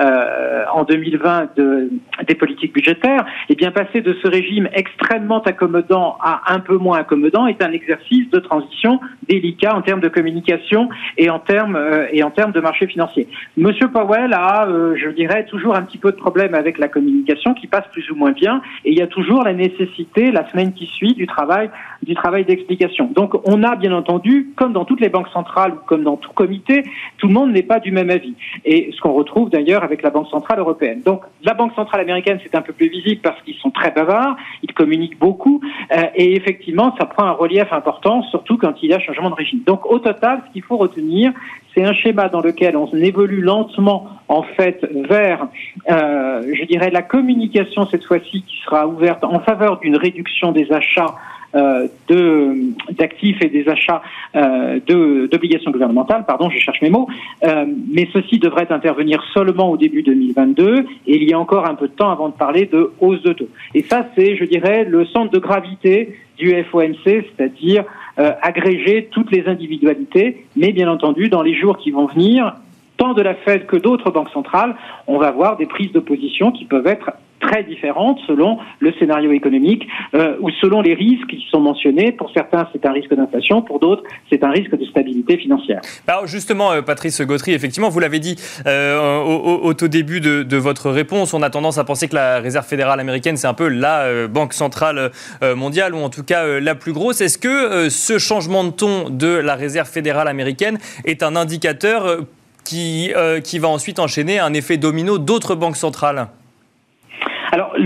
euh, 0.00 0.64
en 0.74 0.82
2020 0.82 1.56
de, 1.56 1.90
des 2.26 2.34
politiques 2.34 2.74
budgétaires, 2.74 3.24
et 3.48 3.52
eh 3.52 3.54
bien 3.54 3.70
passer 3.70 4.00
de 4.00 4.16
ce 4.22 4.28
régime 4.28 4.68
extrêmement 4.72 5.40
accommodant 5.42 6.16
à 6.20 6.52
un 6.52 6.58
peu 6.58 6.76
moins 6.76 6.98
accommodant 6.98 7.46
est 7.46 7.62
un 7.62 7.70
exercice 7.70 8.28
de 8.30 8.40
transition 8.40 8.98
délicat 9.28 9.74
en 9.74 9.82
termes 9.82 10.00
de 10.00 10.08
communication 10.08 10.88
et 11.16 11.30
en 11.30 11.38
termes 11.38 11.76
euh, 11.76 12.08
et 12.12 12.22
en 12.24 12.30
termes 12.30 12.52
de 12.52 12.60
marché 12.60 12.88
financier. 12.88 13.28
Monsieur 13.56 13.88
Powell 13.88 14.32
a, 14.32 14.66
euh, 14.66 14.96
je 14.96 15.10
dirais, 15.10 15.46
toujours 15.46 15.76
un 15.76 15.82
petit 15.82 15.98
peu 15.98 16.05
de 16.12 16.16
problème 16.16 16.54
avec 16.54 16.78
la 16.78 16.88
communication 16.88 17.54
qui 17.54 17.66
passe 17.66 17.86
plus 17.92 18.10
ou 18.10 18.14
moins 18.14 18.32
bien, 18.32 18.62
et 18.84 18.92
il 18.92 18.98
y 18.98 19.02
a 19.02 19.06
toujours 19.06 19.42
la 19.42 19.52
nécessité 19.52 20.30
la 20.30 20.48
semaine 20.50 20.72
qui 20.72 20.86
suit 20.86 21.14
du 21.14 21.26
travail 21.26 21.70
du 22.02 22.14
travail 22.14 22.44
d'explication. 22.44 23.10
Donc 23.14 23.34
on 23.44 23.62
a 23.62 23.76
bien 23.76 23.92
entendu, 23.92 24.52
comme 24.56 24.72
dans 24.72 24.84
toutes 24.84 25.00
les 25.00 25.08
banques 25.08 25.28
centrale 25.32 25.72
ou 25.72 25.78
comme 25.86 26.04
dans 26.04 26.16
tout 26.16 26.32
comité, 26.32 26.82
tout 27.18 27.28
le 27.28 27.32
monde 27.32 27.52
n'est 27.52 27.62
pas 27.62 27.80
du 27.80 27.90
même 27.90 28.10
avis. 28.10 28.34
Et 28.64 28.90
ce 28.92 29.00
qu'on 29.00 29.12
retrouve 29.12 29.50
d'ailleurs 29.50 29.82
avec 29.82 30.02
la 30.02 30.10
Banque 30.10 30.28
centrale 30.28 30.58
européenne. 30.58 31.02
Donc 31.04 31.22
la 31.42 31.54
Banque 31.54 31.74
centrale 31.74 32.00
américaine, 32.00 32.38
c'est 32.42 32.54
un 32.54 32.62
peu 32.62 32.72
plus 32.72 32.88
visible 32.88 33.20
parce 33.22 33.40
qu'ils 33.42 33.56
sont 33.56 33.70
très 33.70 33.90
bavards, 33.90 34.36
ils 34.62 34.72
communiquent 34.72 35.18
beaucoup, 35.18 35.60
euh, 35.96 36.02
et 36.14 36.36
effectivement, 36.36 36.94
ça 36.98 37.06
prend 37.06 37.24
un 37.24 37.32
relief 37.32 37.72
important, 37.72 38.22
surtout 38.24 38.56
quand 38.56 38.74
il 38.82 38.90
y 38.90 38.94
a 38.94 39.00
changement 39.00 39.30
de 39.30 39.34
régime. 39.34 39.60
Donc 39.66 39.86
au 39.86 39.98
total, 39.98 40.42
ce 40.46 40.52
qu'il 40.52 40.62
faut 40.62 40.76
retenir, 40.76 41.32
c'est 41.76 41.84
un 41.84 41.92
schéma 41.92 42.28
dans 42.28 42.40
lequel 42.40 42.76
on 42.76 42.86
évolue 42.94 43.42
lentement, 43.42 44.08
en 44.28 44.42
fait, 44.42 44.80
vers, 45.08 45.46
euh, 45.90 46.42
je 46.54 46.64
dirais, 46.64 46.90
la 46.90 47.02
communication 47.02 47.86
cette 47.86 48.04
fois-ci 48.04 48.42
qui 48.42 48.58
sera 48.64 48.86
ouverte 48.86 49.22
en 49.24 49.40
faveur 49.40 49.78
d'une 49.80 49.96
réduction 49.96 50.52
des 50.52 50.72
achats 50.72 51.14
de 51.54 52.72
d'actifs 52.92 53.40
et 53.42 53.48
des 53.48 53.68
achats 53.68 54.02
euh, 54.34 54.80
d'obligations 55.28 55.70
gouvernementales, 55.70 56.24
pardon, 56.26 56.50
je 56.50 56.58
cherche 56.58 56.80
mes 56.82 56.90
mots, 56.90 57.08
euh, 57.44 57.64
mais 57.90 58.08
ceci 58.12 58.38
devrait 58.38 58.70
intervenir 58.70 59.22
seulement 59.32 59.70
au 59.70 59.76
début 59.76 60.02
2022 60.02 60.84
et 61.06 61.16
il 61.16 61.24
y 61.28 61.32
a 61.32 61.38
encore 61.38 61.66
un 61.68 61.74
peu 61.74 61.88
de 61.88 61.92
temps 61.92 62.10
avant 62.10 62.28
de 62.28 62.34
parler 62.34 62.66
de 62.66 62.92
hausse 63.00 63.22
de 63.22 63.32
taux. 63.32 63.48
Et 63.74 63.82
ça, 63.82 64.06
c'est, 64.14 64.36
je 64.36 64.44
dirais, 64.44 64.84
le 64.84 65.04
centre 65.06 65.30
de 65.30 65.38
gravité 65.38 66.16
du 66.38 66.52
FOMC, 66.64 67.04
c'est-à-dire 67.04 67.84
euh, 68.18 68.32
agréger 68.42 69.08
toutes 69.10 69.30
les 69.30 69.46
individualités, 69.46 70.44
mais 70.54 70.72
bien 70.72 70.90
entendu, 70.90 71.28
dans 71.28 71.42
les 71.42 71.54
jours 71.54 71.78
qui 71.78 71.90
vont 71.90 72.06
venir, 72.06 72.54
tant 72.96 73.14
de 73.14 73.22
la 73.22 73.34
Fed 73.34 73.66
que 73.66 73.76
d'autres 73.76 74.10
banques 74.10 74.30
centrales, 74.30 74.74
on 75.06 75.18
va 75.18 75.30
voir 75.30 75.56
des 75.56 75.66
prises 75.66 75.92
de 75.92 76.00
position 76.00 76.52
qui 76.52 76.64
peuvent 76.64 76.86
être 76.86 77.12
très 77.40 77.62
différentes 77.64 78.18
selon 78.26 78.58
le 78.80 78.92
scénario 78.98 79.32
économique 79.32 79.86
euh, 80.14 80.36
ou 80.40 80.50
selon 80.60 80.80
les 80.80 80.94
risques 80.94 81.28
qui 81.28 81.46
sont 81.50 81.60
mentionnés. 81.60 82.12
Pour 82.12 82.30
certains, 82.32 82.68
c'est 82.72 82.84
un 82.86 82.92
risque 82.92 83.14
d'inflation, 83.14 83.62
pour 83.62 83.78
d'autres, 83.78 84.02
c'est 84.30 84.42
un 84.42 84.50
risque 84.50 84.76
de 84.76 84.84
stabilité 84.86 85.36
financière. 85.36 85.80
Alors 86.06 86.26
justement, 86.26 86.72
euh, 86.72 86.82
Patrice 86.82 87.20
Gautry, 87.20 87.52
effectivement, 87.52 87.88
vous 87.88 88.00
l'avez 88.00 88.18
dit 88.18 88.36
euh, 88.66 89.20
au, 89.22 89.74
tout 89.74 89.88
début 89.88 90.20
de, 90.20 90.56
votre 90.56 90.90
réponse, 90.90 91.34
on 91.34 91.42
a 91.42 91.50
tendance 91.50 91.78
à 91.78 91.84
penser 91.84 92.08
que 92.08 92.14
la 92.14 92.40
Réserve 92.40 92.66
fédérale 92.66 92.98
américaine, 92.98 93.36
c'est 93.36 93.46
un 93.46 93.54
peu 93.54 93.68
la 93.68 94.26
banque 94.26 94.54
centrale 94.54 95.10
mondiale, 95.54 95.94
ou 95.94 95.98
en 95.98 96.08
tout 96.08 96.24
cas 96.24 96.60
la 96.60 96.74
plus 96.74 96.92
grosse. 96.92 97.20
Est-ce 97.20 97.38
que 97.38 97.88
ce 97.90 98.18
changement 98.18 98.64
de 98.64 98.70
ton 98.70 99.10
de 99.10 99.28
la 99.28 99.54
Réserve 99.54 99.88
fédérale 99.88 100.28
américaine 100.28 100.78
est 101.04 101.22
un 101.22 101.36
indicateur 101.36 102.26
qui, 102.66 103.12
qui 103.44 103.58
va 103.58 103.68
ensuite 103.68 103.98
enchaîner 103.98 104.38
un 104.38 104.52
effet 104.52 104.76
domino 104.76 105.18
d'autres 105.18 105.54
banques 105.54 105.76
centrales 105.76 106.28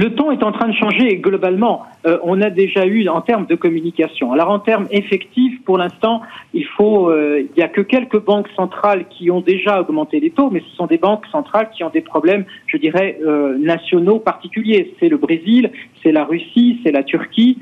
le 0.01 0.15
ton 0.15 0.31
est 0.31 0.43
en 0.43 0.51
train 0.51 0.69
de 0.69 0.75
changer 0.75 1.17
globalement. 1.17 1.83
Euh, 2.07 2.17
on 2.23 2.41
a 2.41 2.49
déjà 2.49 2.87
eu 2.87 3.07
en 3.11 3.21
termes 3.21 3.45
de 3.45 3.55
communication. 3.55 4.33
Alors, 4.33 4.49
en 4.49 4.59
termes 4.59 4.87
effectifs, 4.91 5.63
pour 5.67 5.77
l'instant, 5.77 6.23
il 6.55 6.65
faut, 6.65 7.11
euh, 7.11 7.43
il 7.43 7.61
y 7.61 7.63
a 7.63 7.69
que 7.69 7.83
quelques 7.83 8.19
banques 8.25 8.49
centrales 8.57 9.05
qui 9.11 9.31
ont 9.31 9.43
déjà 9.43 9.79
augmenté 9.79 10.19
les 10.19 10.31
taux, 10.31 10.49
mais 10.49 10.61
ce 10.61 10.75
sont 10.75 10.87
des 10.87 10.97
banques 10.97 11.27
centrales 11.31 11.69
qui 11.77 11.85
ont 11.85 11.91
des 11.91 12.01
problèmes, 12.01 12.47
je 12.67 12.79
dirais, 12.79 13.19
euh, 13.23 13.59
nationaux 13.59 14.21
particuliers. 14.21 14.95
C'est 15.01 15.11
le 15.11 15.19
Brésil, 15.19 15.71
c'est 16.03 16.13
la 16.13 16.25
Russie, 16.25 16.81
c'est 16.83 16.93
la 16.93 17.03
Turquie. 17.03 17.59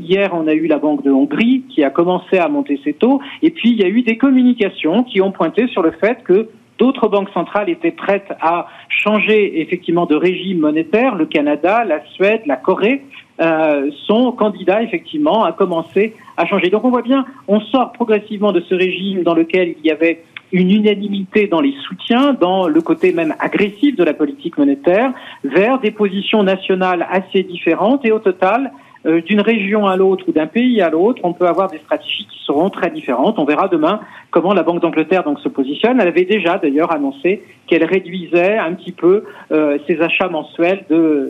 hier, 0.00 0.30
on 0.32 0.48
a 0.48 0.54
eu 0.54 0.66
la 0.66 0.78
Banque 0.78 1.04
de 1.04 1.12
Hongrie 1.12 1.62
qui 1.68 1.84
a 1.84 1.90
commencé 1.90 2.38
à 2.38 2.48
monter 2.48 2.80
ses 2.82 2.94
taux, 2.94 3.20
et 3.42 3.50
puis 3.50 3.70
il 3.70 3.76
y 3.76 3.84
a 3.84 3.88
eu 3.88 4.02
des 4.02 4.16
communications 4.16 5.04
qui 5.04 5.20
ont 5.20 5.30
pointé 5.30 5.68
sur 5.68 5.82
le 5.82 5.92
fait 5.92 6.24
que 6.24 6.48
D'autres 6.78 7.08
banques 7.08 7.30
centrales 7.34 7.68
étaient 7.68 7.90
prêtes 7.90 8.32
à 8.40 8.68
changer 8.88 9.60
effectivement 9.60 10.06
de 10.06 10.14
régime 10.14 10.60
monétaire. 10.60 11.16
Le 11.16 11.26
Canada, 11.26 11.84
la 11.84 12.04
Suède, 12.12 12.42
la 12.46 12.56
Corée 12.56 13.02
euh, 13.40 13.90
sont 14.06 14.32
candidats 14.32 14.82
effectivement 14.82 15.44
à 15.44 15.52
commencer 15.52 16.14
à 16.36 16.46
changer. 16.46 16.70
Donc 16.70 16.84
on 16.84 16.90
voit 16.90 17.02
bien, 17.02 17.24
on 17.48 17.60
sort 17.60 17.92
progressivement 17.92 18.52
de 18.52 18.60
ce 18.60 18.74
régime 18.74 19.22
dans 19.22 19.34
lequel 19.34 19.74
il 19.78 19.86
y 19.86 19.90
avait 19.90 20.22
une 20.52 20.70
unanimité 20.70 21.46
dans 21.46 21.60
les 21.60 21.74
soutiens, 21.86 22.32
dans 22.32 22.68
le 22.68 22.80
côté 22.80 23.12
même 23.12 23.34
agressif 23.38 23.96
de 23.96 24.04
la 24.04 24.14
politique 24.14 24.56
monétaire, 24.56 25.12
vers 25.44 25.78
des 25.78 25.90
positions 25.90 26.42
nationales 26.42 27.06
assez 27.10 27.42
différentes 27.42 28.04
et 28.04 28.12
au 28.12 28.18
total, 28.18 28.72
euh, 29.06 29.20
d'une 29.22 29.40
région 29.40 29.86
à 29.86 29.96
l'autre 29.96 30.24
ou 30.28 30.32
d'un 30.32 30.46
pays 30.46 30.80
à 30.80 30.90
l'autre, 30.90 31.20
on 31.24 31.32
peut 31.32 31.46
avoir 31.46 31.70
des 31.70 31.78
stratégies 31.78 32.26
qui 32.26 32.38
seront 32.44 32.70
très 32.70 32.90
différentes. 32.90 33.38
On 33.38 33.44
verra 33.44 33.68
demain 33.68 34.00
comment 34.30 34.54
la 34.54 34.62
Banque 34.62 34.82
d'Angleterre 34.82 35.24
donc 35.24 35.38
se 35.40 35.48
positionne. 35.48 36.00
Elle 36.00 36.08
avait 36.08 36.24
déjà 36.24 36.58
d'ailleurs 36.58 36.92
annoncé 36.92 37.42
qu'elle 37.66 37.84
réduisait 37.84 38.58
un 38.58 38.74
petit 38.74 38.92
peu 38.92 39.24
euh, 39.52 39.78
ses 39.86 40.00
achats 40.00 40.28
mensuels 40.28 40.84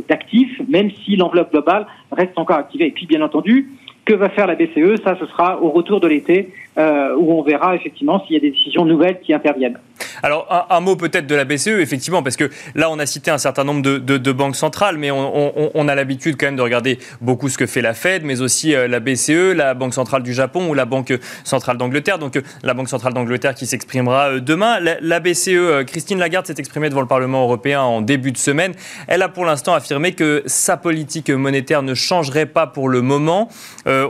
d'actifs, 0.09 0.61
même 0.69 0.91
si 1.05 1.17
l'enveloppe 1.17 1.51
globale 1.53 1.87
reste 2.13 2.37
encore 2.37 2.57
activée. 2.57 2.87
Et 2.87 2.93
puis 2.93 3.07
bien 3.07 3.23
entendu, 3.23 3.71
que 4.09 4.15
va 4.15 4.31
faire 4.31 4.47
la 4.47 4.55
BCE 4.55 5.03
Ça, 5.05 5.17
ce 5.21 5.27
sera 5.27 5.61
au 5.61 5.69
retour 5.69 6.01
de 6.01 6.09
l'été 6.09 6.51
euh, 6.79 7.15
où 7.17 7.33
on 7.33 7.43
verra 7.43 7.75
effectivement 7.75 8.25
s'il 8.25 8.35
y 8.35 8.37
a 8.37 8.41
des 8.41 8.51
décisions 8.51 8.85
nouvelles 8.85 9.19
qui 9.21 9.35
interviennent. 9.35 9.79
Alors, 10.23 10.67
un, 10.71 10.81
mot 10.81 10.95
peut-être 10.95 11.27
de 11.27 11.35
la 11.35 11.45
BCE, 11.45 11.81
effectivement, 11.81 12.23
parce 12.23 12.37
que 12.37 12.51
là, 12.77 12.89
on 12.89 13.01
a 13.01 13.07
cité 13.07 13.33
un 13.33 13.39
certain 13.39 13.65
nombre 13.65 13.83
de, 13.83 14.33
banques 14.33 14.55
centrales, 14.55 14.97
mais 14.97 15.11
on, 15.11 15.89
a 15.89 15.95
l'habitude 15.95 16.37
quand 16.39 16.47
même 16.47 16.57
de 16.57 16.63
regarder 16.63 16.99
beaucoup 17.21 17.49
ce 17.49 17.59
que 17.59 17.67
fait 17.67 17.81
la 17.81 17.95
Fed, 17.95 18.23
mais 18.25 18.41
aussi 18.41 18.75
euh, 18.75 18.87
la 18.87 19.01
BCE, 19.01 19.55
la 19.55 19.75
Banque 19.75 19.95
centrale 19.95 20.23
du 20.23 20.33
Japon 20.33 20.69
ou 20.69 20.75
la 20.75 20.85
Banque 20.85 21.13
centrale 21.43 21.79
d'Angleterre. 21.79 22.19
Donc, 22.19 22.37
euh, 22.37 22.43
la 22.63 22.75
Banque 22.75 22.89
centrale 22.89 23.13
d'Angleterre 23.13 23.55
qui 23.55 23.67
s'exprimera 23.67 24.39
demain. 24.39 24.79
La, 24.81 25.21
BCE, 25.21 25.85
Christine 25.87 26.19
Lagarde 26.19 26.47
s'est 26.47 26.59
exprimée 26.59 26.91
devant 26.91 27.01
le 27.01 27.09
Parlement 27.09 27.43
européen 27.43 27.83
en 27.83 28.01
début 28.01 28.31
de 28.31 28.39
semaine. 28.39 28.73
Elle 29.09 29.23
a 29.23 29.29
pour 29.29 29.45
l'instant 29.45 29.75
affirmé 29.75 30.13
que 30.13 30.43
sa 30.47 30.77
politique 30.77 31.31
monétaire 31.31 31.83
ne 31.83 31.95
changerait 31.95 32.47
pas 32.47 32.69
pour 32.69 32.89
le 32.89 33.03
moment. 33.03 33.49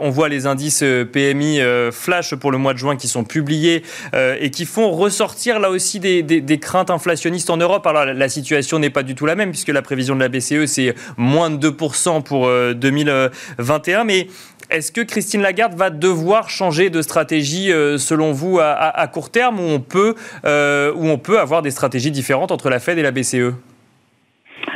On 0.00 0.10
voit 0.10 0.28
les 0.28 0.46
indices 0.46 0.84
PMI 1.12 1.60
flash 1.92 2.34
pour 2.34 2.50
le 2.50 2.58
mois 2.58 2.72
de 2.72 2.78
juin 2.78 2.96
qui 2.96 3.08
sont 3.08 3.24
publiés 3.24 3.82
et 4.14 4.50
qui 4.50 4.64
font 4.64 4.90
ressortir 4.90 5.58
là 5.60 5.70
aussi 5.70 6.00
des, 6.00 6.58
craintes 6.60 6.90
inflationnistes 6.90 7.50
en 7.50 7.56
Europe. 7.56 7.86
Alors 7.86 8.04
la 8.06 8.28
situation 8.28 8.78
n'est 8.78 8.90
pas 8.90 9.02
du 9.02 9.14
tout 9.14 9.26
la 9.26 9.34
même 9.34 9.50
puisque 9.50 9.68
la 9.68 9.82
prévision 9.82 10.14
de 10.14 10.20
la 10.20 10.28
BCE 10.28 10.66
c'est 10.66 10.94
moins 11.16 11.50
de 11.50 11.70
2% 11.70 12.22
pour 12.22 12.48
2021. 12.48 14.00
Euh, 14.00 14.04
Mais 14.04 14.28
est-ce 14.70 14.92
que 14.92 15.00
Christine 15.00 15.42
Lagarde 15.42 15.74
va 15.74 15.90
devoir 15.90 16.50
changer 16.50 16.90
de 16.90 17.02
stratégie 17.02 17.72
euh, 17.72 17.98
selon 17.98 18.32
vous 18.32 18.58
à, 18.60 19.06
court 19.08 19.30
terme 19.30 19.60
ou 19.60 19.62
on 19.62 19.80
peut, 19.80 20.14
euh, 20.44 20.92
on 20.96 21.18
peut 21.18 21.38
avoir 21.38 21.62
des 21.62 21.70
stratégies 21.70 22.10
différentes 22.10 22.52
entre 22.52 22.68
la 22.70 22.78
Fed 22.78 22.98
et 22.98 23.02
la 23.02 23.10
BCE 23.10 23.54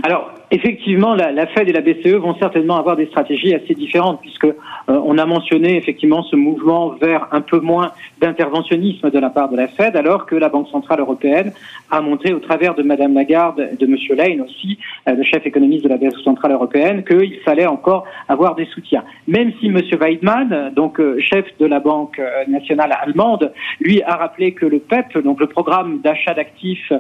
alors, 0.05 0.33
effectivement, 0.53 1.15
la, 1.15 1.47
Fed 1.47 1.69
et 1.69 1.73
la 1.73 1.81
BCE 1.81 2.17
vont 2.17 2.37
certainement 2.37 2.77
avoir 2.77 2.95
des 2.95 3.07
stratégies 3.07 3.55
assez 3.55 3.75
différentes, 3.75 4.21
puisque 4.21 4.45
euh, 4.45 4.53
on 4.89 5.17
a 5.17 5.25
mentionné 5.25 5.77
effectivement 5.79 6.23
ce 6.25 6.37
mouvement 6.37 6.91
vers 6.91 7.27
un 7.33 7.41
peu 7.41 7.59
moins 7.59 7.93
d'interventionnisme 8.21 9.11
de 9.11 9.19
la 9.19 9.31
part 9.31 9.49
de 9.49 9.57
la 9.57 9.67
Fed, 9.67 9.97
alors 9.97 10.27
que 10.27 10.37
la 10.37 10.51
Banque 10.51 10.69
centrale 10.69 11.01
européenne 11.01 11.53
a 11.91 12.03
montré 12.03 12.35
au 12.35 12.39
travers 12.39 12.75
de 12.75 12.83
Madame 12.83 13.15
Lagarde, 13.15 13.77
de 13.79 13.87
Monsieur 13.87 14.15
Lane 14.15 14.43
aussi, 14.43 14.79
euh, 15.09 15.15
le 15.15 15.23
chef 15.25 15.47
économiste 15.47 15.85
de 15.85 15.89
la 15.89 15.97
Banque 15.97 16.19
centrale 16.23 16.53
européenne, 16.53 17.03
qu'il 17.03 17.41
fallait 17.41 17.67
encore 17.67 18.05
avoir 18.29 18.55
des 18.55 18.67
soutiens. 18.67 19.05
Même 19.27 19.53
si 19.59 19.71
Monsieur 19.71 19.97
Weidmann, 19.97 20.73
donc 20.77 21.01
euh, 21.01 21.19
chef 21.19 21.47
de 21.59 21.67
la 21.67 21.81
Banque 21.81 22.21
nationale 22.47 22.95
allemande, 23.01 23.53
lui 23.81 24.03
a 24.03 24.17
rappelé 24.17 24.53
que 24.53 24.67
le 24.67 24.81
PEP, 24.81 25.19
donc 25.25 25.41
le 25.41 25.47
programme 25.47 26.01
d'achat 26.01 26.35
d'actifs, 26.35 26.93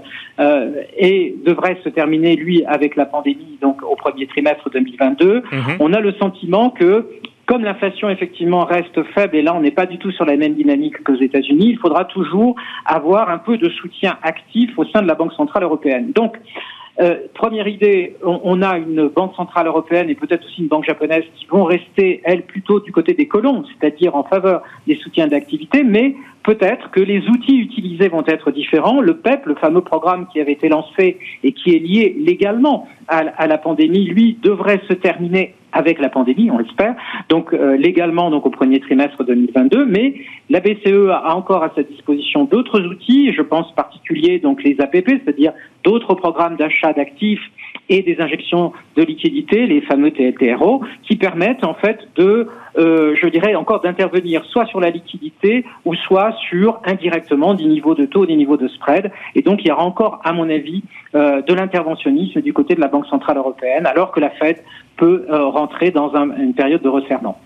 et 0.97 1.35
devrait 1.45 1.77
se 1.85 1.89
terminer 1.91 2.37
lui 2.37 2.65
avec 2.65 2.97
la 2.97 3.05
pandémie, 3.05 3.42
donc 3.61 3.83
au 3.83 3.97
premier 3.97 4.27
trimestre 4.27 4.71
2022, 4.71 5.35
mhm. 5.35 5.43
on 5.81 5.93
a 5.93 6.01
le 6.01 6.13
sentiment 6.15 6.71
que 6.71 7.09
comme 7.47 7.65
l'inflation 7.65 8.09
effectivement 8.09 8.65
reste 8.65 9.03
faible, 9.15 9.37
et 9.37 9.43
là 9.43 9.55
on 9.55 9.61
n'est 9.61 9.73
pas 9.73 9.87
du 9.87 9.99
tout 9.99 10.11
sur 10.13 10.25
la 10.25 10.37
même 10.37 10.55
dynamique 10.55 11.03
qu'aux 11.03 11.21
États-Unis, 11.21 11.71
il 11.71 11.79
faudra 11.79 12.05
toujours 12.05 12.57
avoir 12.87 13.31
un 13.31 13.39
peu 13.39 13.59
de 13.59 13.69
soutien 13.69 14.17
actif 14.23 14.71
au 14.79 14.85
sein 14.87 15.03
de 15.03 15.09
la 15.09 15.15
Banque 15.15 15.33
centrale 15.33 15.65
européenne. 15.65 16.13
Donc 16.13 16.39
euh, 17.01 17.17
première 17.33 17.69
idée, 17.69 18.17
on, 18.23 18.61
a 18.61 18.77
une 18.77 19.09
banque 19.09 19.35
centrale 19.35 19.67
européenne 19.67 20.11
et 20.11 20.15
peut-être 20.15 20.45
aussi 20.45 20.61
une 20.61 20.69
banque 20.69 20.85
japonaise 20.85 21.25
qui 21.37 21.47
vont 21.47 21.65
rester, 21.65 22.21
elles, 22.25 22.43
plutôt 22.43 22.81
du 22.81 22.93
côté 22.93 23.15
des 23.15 23.27
colons, 23.27 23.65
c'est-à-dire 23.65 24.15
en 24.15 24.25
faveur 24.25 24.63
des 24.87 24.97
soutiens 24.97 25.27
d'activité, 25.27 25.85
mais 25.85 26.15
peut-être 26.43 26.91
que 26.91 27.01
les 27.01 27.27
outils 27.29 27.59
utilisés 27.59 28.09
vont 28.09 28.25
être 28.27 28.51
différents. 28.51 29.01
Le 29.01 29.17
PEP, 29.17 29.47
le 29.47 29.55
fameux 29.55 29.81
programme 29.81 30.27
qui 30.33 30.41
avait 30.41 30.53
été 30.53 30.69
lancé 30.69 31.19
et 31.43 31.53
qui 31.53 31.75
est 31.75 31.79
lié 31.79 32.15
légalement 32.19 32.87
à, 33.09 33.47
la 33.47 33.59
pandémie, 33.59 34.07
lui, 34.07 34.39
devrait 34.43 34.81
se 34.89 34.93
terminer 34.95 35.55
avec 35.73 35.99
la 35.99 36.11
pandémie, 36.11 36.51
on 36.51 36.59
l'espère, 36.59 36.95
donc 37.31 37.55
euh, 37.55 37.77
légalement 37.77 38.31
donc 38.31 38.45
au 38.45 38.51
premier 38.51 38.79
trimestre 38.81 39.25
2022. 39.25 39.87
Mais 39.87 40.15
la 40.51 40.61
BCE 40.61 41.09
a 41.11 41.35
encore 41.35 41.65
à 41.65 41.73
sa 41.75 41.83
disposition 41.83 42.45
d'autres 42.45 42.83
outils, 42.83 43.33
je 43.33 43.41
pense 43.41 43.75
particulier 43.75 44.39
donc 44.39 44.63
les 44.63 44.79
APP, 44.81 45.09
c'est-à-dire 45.09 45.53
d'autres 45.85 46.15
programmes 46.15 46.57
d'achat 46.57 46.93
d'actifs 46.93 47.43
et 47.89 48.03
des 48.03 48.21
injections 48.21 48.73
de 48.97 49.03
liquidités, 49.03 49.67
les 49.67 49.81
fameux 49.83 50.11
TLTRO, 50.11 50.83
qui 51.03 51.17
permettent 51.17 51.65
en 51.65 51.75
fait 51.75 51.99
de, 52.17 52.49
euh, 52.79 53.15
je 53.21 53.27
dirais 53.29 53.55
encore 53.55 53.81
d'intervenir 53.81 54.45
soit 54.47 54.67
sur 54.67 54.81
la 54.81 54.91
liquidité 54.91 55.65
ou 55.85 55.95
soit 55.95 56.35
sur 56.49 56.81
indirectement 56.85 57.55
des 57.55 57.65
niveaux 57.65 57.95
de 57.95 58.07
taux, 58.07 58.27
des 58.27 58.37
niveaux 58.37 58.57
de 58.57 58.69
spread. 58.69 59.11
Et 59.35 59.43
donc 59.43 59.61
il 59.63 59.69
y 59.69 59.73
aura 59.73 59.85
encore, 59.85 60.21
à 60.25 60.33
mon 60.33 60.49
avis, 60.49 60.83
euh, 61.15 61.43
de 61.43 61.55
l'interventionnisme 61.55 62.41
du 62.41 62.53
côté 62.53 62.75
de 62.75 62.81
la 62.81 62.89
Banque 62.89 63.07
centrale 63.07 63.37
européenne, 63.37 63.87
alors 63.87 64.13
que 64.13 64.21
la 64.21 64.31
Fed 64.31 64.59
peut 64.97 65.27
euh, 65.29 65.47
rentrer 65.47 65.91
dans 65.91 66.15
une 66.15 66.55
période 66.55 66.83
de 66.83 66.89
resserrement. 66.89 67.39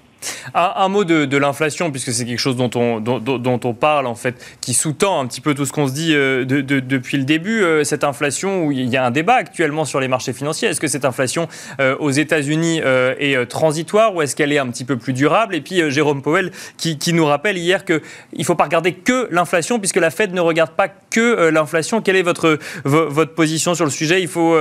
Un, 0.55 0.89
mot 0.89 1.05
de, 1.05 1.37
l'inflation, 1.37 1.91
puisque 1.91 2.13
c'est 2.13 2.25
quelque 2.25 2.39
chose 2.39 2.57
dont 2.57 2.71
on, 2.75 3.01
dont, 3.01 3.61
on 3.65 3.75
parle, 3.75 4.07
en 4.07 4.15
fait, 4.15 4.35
qui 4.61 4.75
sous-tend 4.75 5.21
un 5.21 5.27
petit 5.27 5.41
peu 5.41 5.55
tout 5.55 5.67
ce 5.67 5.73
qu'on 5.73 5.89
se 5.89 5.93
dit 5.93 6.15
euh, 6.15 6.45
depuis 6.45 7.19
le 7.19 7.25
début. 7.25 7.63
Euh, 7.63 7.85
cette 7.85 8.05
inflation, 8.05 8.65
où 8.65 8.73
il 8.73 8.89
y 8.89 8.97
a 8.97 9.05
un 9.05 9.11
débat 9.11 9.35
actuellement 9.35 9.85
sur 9.85 10.01
les 10.01 10.09
marchés 10.09 10.33
financiers. 10.33 10.69
Est-ce 10.69 10.81
que 10.81 10.89
cette 10.89 11.05
inflation 11.05 11.49
euh, 11.81 11.97
aux 11.99 12.11
États-Unis 12.11 12.81
est 13.19 13.47
transitoire 13.47 14.15
ou 14.15 14.23
est-ce 14.23 14.35
qu'elle 14.37 14.53
est 14.53 14.59
un 14.59 14.69
petit 14.69 14.85
peu 14.85 14.97
plus 14.97 15.13
durable? 15.13 15.55
Et 15.55 15.61
puis 15.61 15.91
Jérôme 15.91 16.23
Powell 16.23 16.51
qui, 16.77 16.97
nous 17.13 17.25
rappelle 17.25 17.57
hier 17.57 17.85
qu'il 17.85 18.01
ne 18.37 18.45
faut 18.45 18.55
pas 18.55 18.65
regarder 18.65 18.93
que 18.93 19.29
l'inflation, 19.31 19.79
puisque 19.79 19.97
la 19.97 20.11
Fed 20.11 20.33
ne 20.35 20.41
regarde 20.41 20.71
pas 20.71 20.89
que 20.89 21.49
l'inflation. 21.49 22.03
Quelle 22.03 22.17
est 22.17 22.23
votre, 22.23 22.59
votre 22.85 23.35
position 23.35 23.75
sur 23.75 23.85
le 23.85 23.91
sujet? 23.91 24.21
Il 24.21 24.29
faut, 24.29 24.57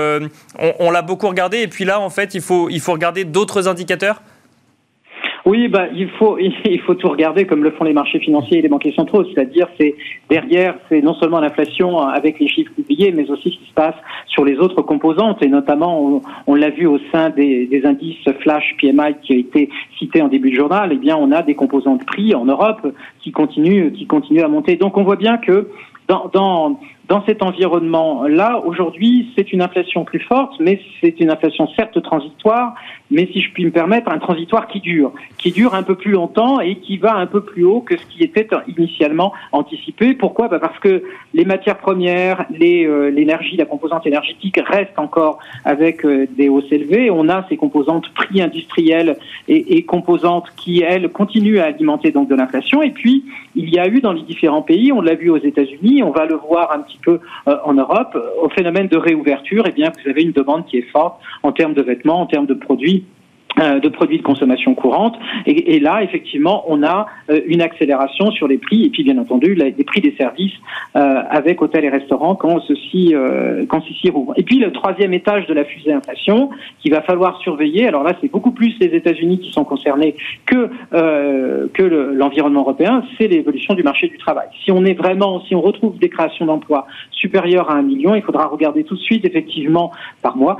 On, 0.60 0.74
on 0.79 0.91
l'a 0.91 1.01
beaucoup 1.01 1.27
regardé, 1.27 1.60
et 1.60 1.67
puis 1.67 1.86
là, 1.86 2.00
en 2.00 2.10
fait, 2.10 2.34
il 2.34 2.41
faut, 2.41 2.69
il 2.69 2.79
faut 2.79 2.93
regarder 2.93 3.24
d'autres 3.24 3.67
indicateurs? 3.67 4.22
Oui, 5.46 5.68
bah, 5.68 5.88
il 5.94 6.10
faut 6.10 6.38
il 6.40 6.80
faut 6.82 6.96
tout 6.96 7.08
regarder 7.08 7.46
comme 7.46 7.64
le 7.64 7.72
font 7.72 7.84
les 7.84 7.94
marchés 7.94 8.20
financiers 8.20 8.58
et 8.58 8.62
les 8.62 8.68
banquiers 8.68 8.94
centraux, 8.94 9.24
c'est-à-dire 9.25 9.68
c'est 9.80 9.96
derrière 10.30 10.75
c'est 10.90 11.02
non 11.02 11.14
seulement 11.16 11.40
l'inflation 11.40 12.00
avec 12.00 12.40
les 12.40 12.48
chiffres 12.48 12.72
publiés, 12.74 13.12
mais 13.12 13.30
aussi 13.30 13.52
ce 13.52 13.58
qui 13.60 13.70
se 13.70 13.74
passe 13.74 13.96
sur 14.28 14.44
les 14.44 14.58
autres 14.58 14.82
composantes 14.82 15.44
et 15.44 15.48
notamment 15.48 16.22
on, 16.48 16.56
l'a 16.56 16.72
vu 16.72 16.88
au 16.88 17.00
sein 17.12 17.30
des, 17.30 17.68
des, 17.68 17.86
indices 17.86 18.28
flash 18.40 18.75
PMI 18.82 19.16
qui 19.22 19.34
a 19.34 19.38
été 19.38 19.70
cité 20.00 20.22
en 20.22 20.30
début 20.30 20.50
de 20.50 20.56
journal, 20.56 20.90
eh 20.92 20.98
bien 20.98 21.16
on 21.16 21.32
a 21.32 21.44
des 21.44 21.54
composantes 21.54 22.06
prix 22.06 22.34
en 22.34 22.46
Europe 22.46 22.88
qui 23.22 23.32
continuent 23.32 23.92
qui 23.92 24.08
continuent 24.08 24.44
à 24.44 24.48
monter. 24.48 24.78
Donc 24.78 24.98
on 24.98 25.04
voit 25.04 25.16
bien 25.16 25.38
que 25.38 25.70
dans, 26.08 26.30
dans 26.34 26.80
dans 27.07 27.24
cet 27.25 27.43
environnement-là, 27.43 28.62
aujourd'hui, 28.65 29.31
c'est 29.38 29.53
une 29.53 29.62
inflation 29.62 30.05
plus 30.05 30.19
forte, 30.19 30.53
mais 30.59 30.79
c'est 31.01 31.19
une 31.19 31.29
inflation 31.29 31.67
certes 31.75 32.01
transitoire, 32.01 32.74
mais 33.12 33.29
si 33.31 33.41
je 33.41 33.51
puis 33.51 33.65
me 33.65 33.71
permettre, 33.71 34.09
un 34.09 34.17
transitoire 34.17 34.67
qui 34.67 34.79
dure, 34.79 35.12
qui 35.38 35.51
dure 35.51 35.75
un 35.75 35.83
peu 35.83 35.95
plus 35.95 36.12
longtemps 36.12 36.59
et 36.59 36.77
qui 36.77 36.97
va 36.97 37.15
un 37.15 37.27
peu 37.27 37.41
plus 37.41 37.63
haut 37.63 37.81
que 37.81 37.97
ce 37.97 38.05
qui 38.07 38.24
était 38.24 38.47
initialement 38.67 39.33
anticipé. 39.51 40.15
Pourquoi? 40.15 40.47
Bah 40.47 40.59
Parce 40.59 40.79
que 40.79 41.03
les 41.33 41.45
matières 41.45 41.77
premières, 41.77 42.45
euh, 42.59 43.12
l'énergie, 43.12 43.55
la 43.57 43.65
composante 43.65 44.07
énergétique 44.07 44.59
reste 44.65 44.97
encore 44.97 45.39
avec 45.63 46.03
euh, 46.05 46.27
des 46.35 46.50
hausses 46.50 46.71
élevées. 46.71 47.12
On 47.12 47.29
a 47.29 47.45
ces 47.50 47.57
composantes 47.57 48.09
prix 48.15 48.41
industriels 48.41 49.17
et, 49.47 49.77
et 49.77 49.83
composantes 49.83 50.47
qui, 50.57 50.81
elles, 50.81 51.09
continuent 51.09 51.59
à 51.59 51.65
alimenter 51.65 52.12
donc 52.12 52.29
de 52.29 52.35
l'inflation. 52.35 52.81
Et 52.81 52.91
puis, 52.91 53.25
il 53.55 53.69
y 53.69 53.79
a 53.79 53.88
eu 53.88 54.01
dans 54.01 54.12
les 54.12 54.24
différents 54.24 54.62
pays, 54.62 54.91
on 54.91 55.01
l'a 55.01 55.15
vu 55.15 55.29
aux 55.29 55.38
États-Unis, 55.38 56.03
on 56.03 56.12
va 56.12 56.25
le 56.25 56.35
voir 56.35 56.71
un 56.71 56.79
petit 56.79 56.95
peu 57.04 57.20
euh, 57.48 57.58
en 57.64 57.74
Europe, 57.74 58.18
au 58.42 58.50
phénomène 58.50 58.88
de 58.88 58.98
réouverture, 58.98 59.64
eh 59.68 59.72
bien, 59.72 59.92
vous 59.92 60.10
avez 60.10 60.24
une 60.24 60.32
demande 60.32 60.66
qui 60.66 60.78
est 60.78 60.90
forte 60.92 61.22
en 61.44 61.52
termes 61.52 61.74
de 61.74 61.82
vêtements, 61.82 62.22
en 62.22 62.25
termes 62.25 62.46
de 62.46 62.54
produits 62.54 63.06
de 63.57 63.89
produits 63.89 64.18
de 64.18 64.24
consommation 64.24 64.75
courante. 64.75 65.15
Et, 65.46 65.79
là, 65.79 66.03
effectivement, 66.03 66.65
on 66.68 66.83
a 66.83 67.07
euh, 67.29 67.39
une 67.46 67.61
accélération 67.61 68.31
sur 68.31 68.48
les 68.48 68.57
prix 68.57 68.85
et 68.85 68.89
puis, 68.89 69.03
bien 69.03 69.18
entendu, 69.18 69.55
les 69.55 69.72
prix 69.83 70.01
des 70.01 70.15
services 70.18 70.53
euh, 70.96 71.22
avec 71.29 71.61
hôtels 71.61 71.85
et 71.85 71.89
restaurants 71.89 72.35
quand 72.35 72.59
ceci, 72.61 73.13
quand 73.70 73.81
ceci 73.87 74.09
rouvre. 74.09 74.33
Et 74.37 74.44
puis, 74.44 74.59
le 74.59 74.72
troisième 74.72 75.13
étage 75.13 75.48
de 75.48 75.53
la 75.53 75.63
fusée 75.63 75.94
inflation 75.94 76.50
qu'il 76.81 76.91
va 76.91 77.01
falloir 77.01 77.39
surveiller. 77.39 77.87
Alors 77.87 78.03
là, 78.03 78.13
c'est 78.22 78.31
beaucoup 78.31 78.51
plus 78.51 78.75
les 78.79 78.87
États-Unis 78.87 79.39
qui 79.39 79.51
sont 79.51 79.63
concernés 79.63 80.15
que 80.46 80.70
que 80.91 81.83
l'environnement 81.83 82.61
européen. 82.61 83.03
C'est 83.18 83.27
l'évolution 83.27 83.74
du 83.74 83.83
marché 83.83 84.07
du 84.07 84.18
travail. 84.18 84.48
Si 84.63 84.72
on 84.72 84.83
est 84.85 84.94
vraiment, 84.94 85.41
si 85.46 85.55
on 85.55 85.61
retrouve 85.61 85.98
des 85.98 86.09
créations 86.09 86.46
d'emplois 86.46 86.87
supérieures 87.11 87.70
à 87.70 87.75
un 87.75 87.81
million, 87.81 88.15
il 88.15 88.22
faudra 88.22 88.46
regarder 88.48 88.83
tout 88.83 88.96
de 88.96 89.01
suite, 89.01 89.25
effectivement, 89.25 89.91
par 90.22 90.37
mois, 90.37 90.57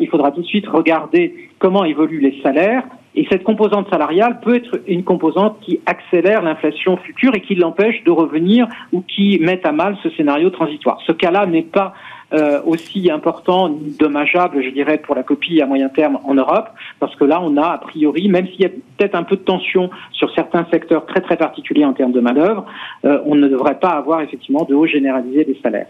il 0.00 0.08
faudra 0.08 0.30
tout 0.30 0.42
de 0.42 0.46
suite 0.46 0.66
regarder 0.66 1.34
comment 1.58 1.84
évoluent 1.84 2.20
les 2.20 2.40
salaires. 2.42 2.84
Et 3.16 3.26
cette 3.30 3.44
composante 3.44 3.88
salariale 3.90 4.40
peut 4.40 4.56
être 4.56 4.80
une 4.88 5.04
composante 5.04 5.58
qui 5.60 5.80
accélère 5.86 6.42
l'inflation 6.42 6.96
future 6.96 7.34
et 7.34 7.40
qui 7.40 7.54
l'empêche 7.54 8.02
de 8.02 8.10
revenir 8.10 8.66
ou 8.92 9.02
qui 9.02 9.38
met 9.38 9.64
à 9.64 9.70
mal 9.70 9.96
ce 10.02 10.10
scénario 10.10 10.50
transitoire. 10.50 10.98
Ce 11.06 11.12
cas-là 11.12 11.46
n'est 11.46 11.62
pas 11.62 11.94
euh, 12.32 12.60
aussi 12.66 13.10
important 13.12 13.68
ni 13.68 13.92
dommageable, 13.96 14.60
je 14.64 14.70
dirais, 14.70 14.98
pour 14.98 15.14
la 15.14 15.22
copie 15.22 15.60
à 15.60 15.66
moyen 15.66 15.88
terme 15.88 16.18
en 16.24 16.34
Europe, 16.34 16.70
parce 16.98 17.14
que 17.14 17.24
là, 17.24 17.40
on 17.40 17.56
a 17.56 17.66
a 17.66 17.78
priori, 17.78 18.28
même 18.28 18.48
s'il 18.48 18.62
y 18.62 18.64
a 18.64 18.70
peut-être 18.70 19.14
un 19.14 19.22
peu 19.22 19.36
de 19.36 19.42
tension 19.42 19.90
sur 20.10 20.34
certains 20.34 20.66
secteurs 20.72 21.06
très 21.06 21.20
très 21.20 21.36
particuliers 21.36 21.84
en 21.84 21.92
termes 21.92 22.12
de 22.12 22.20
main-d'œuvre, 22.20 22.64
euh, 23.04 23.20
on 23.26 23.36
ne 23.36 23.46
devrait 23.46 23.78
pas 23.78 23.90
avoir 23.90 24.22
effectivement 24.22 24.64
de 24.64 24.74
hausse 24.74 24.90
généralisée 24.90 25.44
des 25.44 25.58
salaires. 25.62 25.86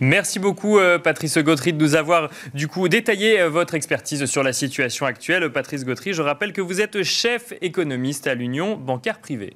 Merci 0.00 0.38
beaucoup 0.38 0.78
euh, 0.78 0.98
Patrice 0.98 1.38
Gautry 1.38 1.72
de 1.72 1.82
nous 1.82 1.94
avoir 1.94 2.30
du 2.54 2.68
coup 2.68 2.88
détaillé 2.88 3.40
euh, 3.40 3.48
votre 3.48 3.74
expertise 3.74 4.24
sur 4.26 4.42
la 4.42 4.52
situation 4.52 5.06
actuelle. 5.06 5.50
Patrice 5.50 5.84
Gautry, 5.84 6.12
je 6.12 6.22
rappelle 6.22 6.52
que 6.52 6.60
vous 6.60 6.80
êtes 6.80 7.02
chef 7.02 7.52
économiste 7.60 8.26
à 8.26 8.34
l'Union 8.34 8.76
bancaire 8.76 9.18
privée. 9.18 9.54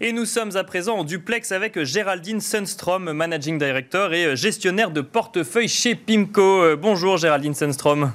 Et 0.00 0.12
nous 0.12 0.26
sommes 0.26 0.56
à 0.56 0.64
présent 0.64 0.96
en 0.96 1.04
duplex 1.04 1.52
avec 1.52 1.82
Géraldine 1.82 2.40
Sunstrom, 2.40 3.12
Managing 3.12 3.58
Director 3.58 4.12
et 4.12 4.36
gestionnaire 4.36 4.90
de 4.90 5.00
portefeuille 5.00 5.68
chez 5.68 5.94
PIMCO. 5.94 6.76
Bonjour 6.76 7.16
Géraldine 7.16 7.54
Sunstrom. 7.54 8.12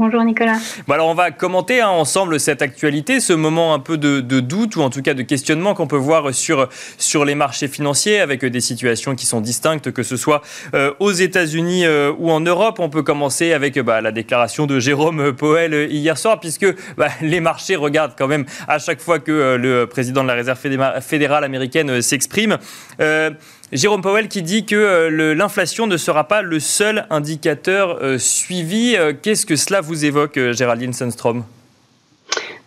Bonjour 0.00 0.24
Nicolas. 0.24 0.56
Bon 0.88 0.94
alors 0.94 1.08
on 1.08 1.14
va 1.14 1.30
commenter 1.30 1.82
hein, 1.82 1.90
ensemble 1.90 2.40
cette 2.40 2.62
actualité, 2.62 3.20
ce 3.20 3.34
moment 3.34 3.74
un 3.74 3.80
peu 3.80 3.98
de, 3.98 4.20
doute 4.40 4.76
ou 4.76 4.80
en 4.80 4.88
tout 4.88 5.02
cas 5.02 5.12
de 5.12 5.20
questionnement 5.20 5.74
qu'on 5.74 5.86
peut 5.86 5.98
voir 5.98 6.32
sur, 6.32 6.70
sur 6.96 7.26
les 7.26 7.34
marchés 7.34 7.68
financiers 7.68 8.18
avec 8.18 8.42
des 8.42 8.60
situations 8.62 9.14
qui 9.14 9.26
sont 9.26 9.42
distinctes, 9.42 9.90
que 9.92 10.02
ce 10.02 10.16
soit 10.16 10.40
euh, 10.72 10.94
aux 11.00 11.12
États-Unis 11.12 11.84
euh, 11.84 12.14
ou 12.18 12.30
en 12.30 12.40
Europe. 12.40 12.78
On 12.78 12.88
peut 12.88 13.02
commencer 13.02 13.52
avec 13.52 13.78
bah, 13.78 14.00
la 14.00 14.10
déclaration 14.10 14.64
de 14.64 14.80
Jérôme 14.80 15.34
Powell 15.34 15.92
hier 15.92 16.16
soir, 16.16 16.40
puisque 16.40 16.74
bah, 16.96 17.08
les 17.20 17.40
marchés 17.40 17.76
regardent 17.76 18.14
quand 18.16 18.28
même 18.28 18.46
à 18.68 18.78
chaque 18.78 19.02
fois 19.02 19.18
que 19.18 19.30
euh, 19.30 19.58
le 19.58 19.86
président 19.86 20.22
de 20.22 20.28
la 20.28 20.34
Réserve 20.34 20.58
fédérale 21.02 21.44
américaine 21.44 22.00
s'exprime. 22.00 22.56
Jérôme 23.72 24.02
Powell 24.02 24.26
qui 24.26 24.42
dit 24.42 24.66
que 24.66 24.74
euh, 24.74 25.34
l'inflation 25.34 25.86
ne 25.86 25.96
sera 25.96 26.24
pas 26.24 26.42
le 26.42 26.58
seul 26.58 27.06
indicateur 27.08 27.98
euh, 28.02 28.18
suivi. 28.18 28.96
Euh, 28.96 29.12
qu'est-ce 29.12 29.46
que 29.46 29.54
cela 29.54 29.80
vous 29.80 30.04
évoque, 30.04 30.40
Géraldine 30.50 30.92
Sundstrom? 30.92 31.44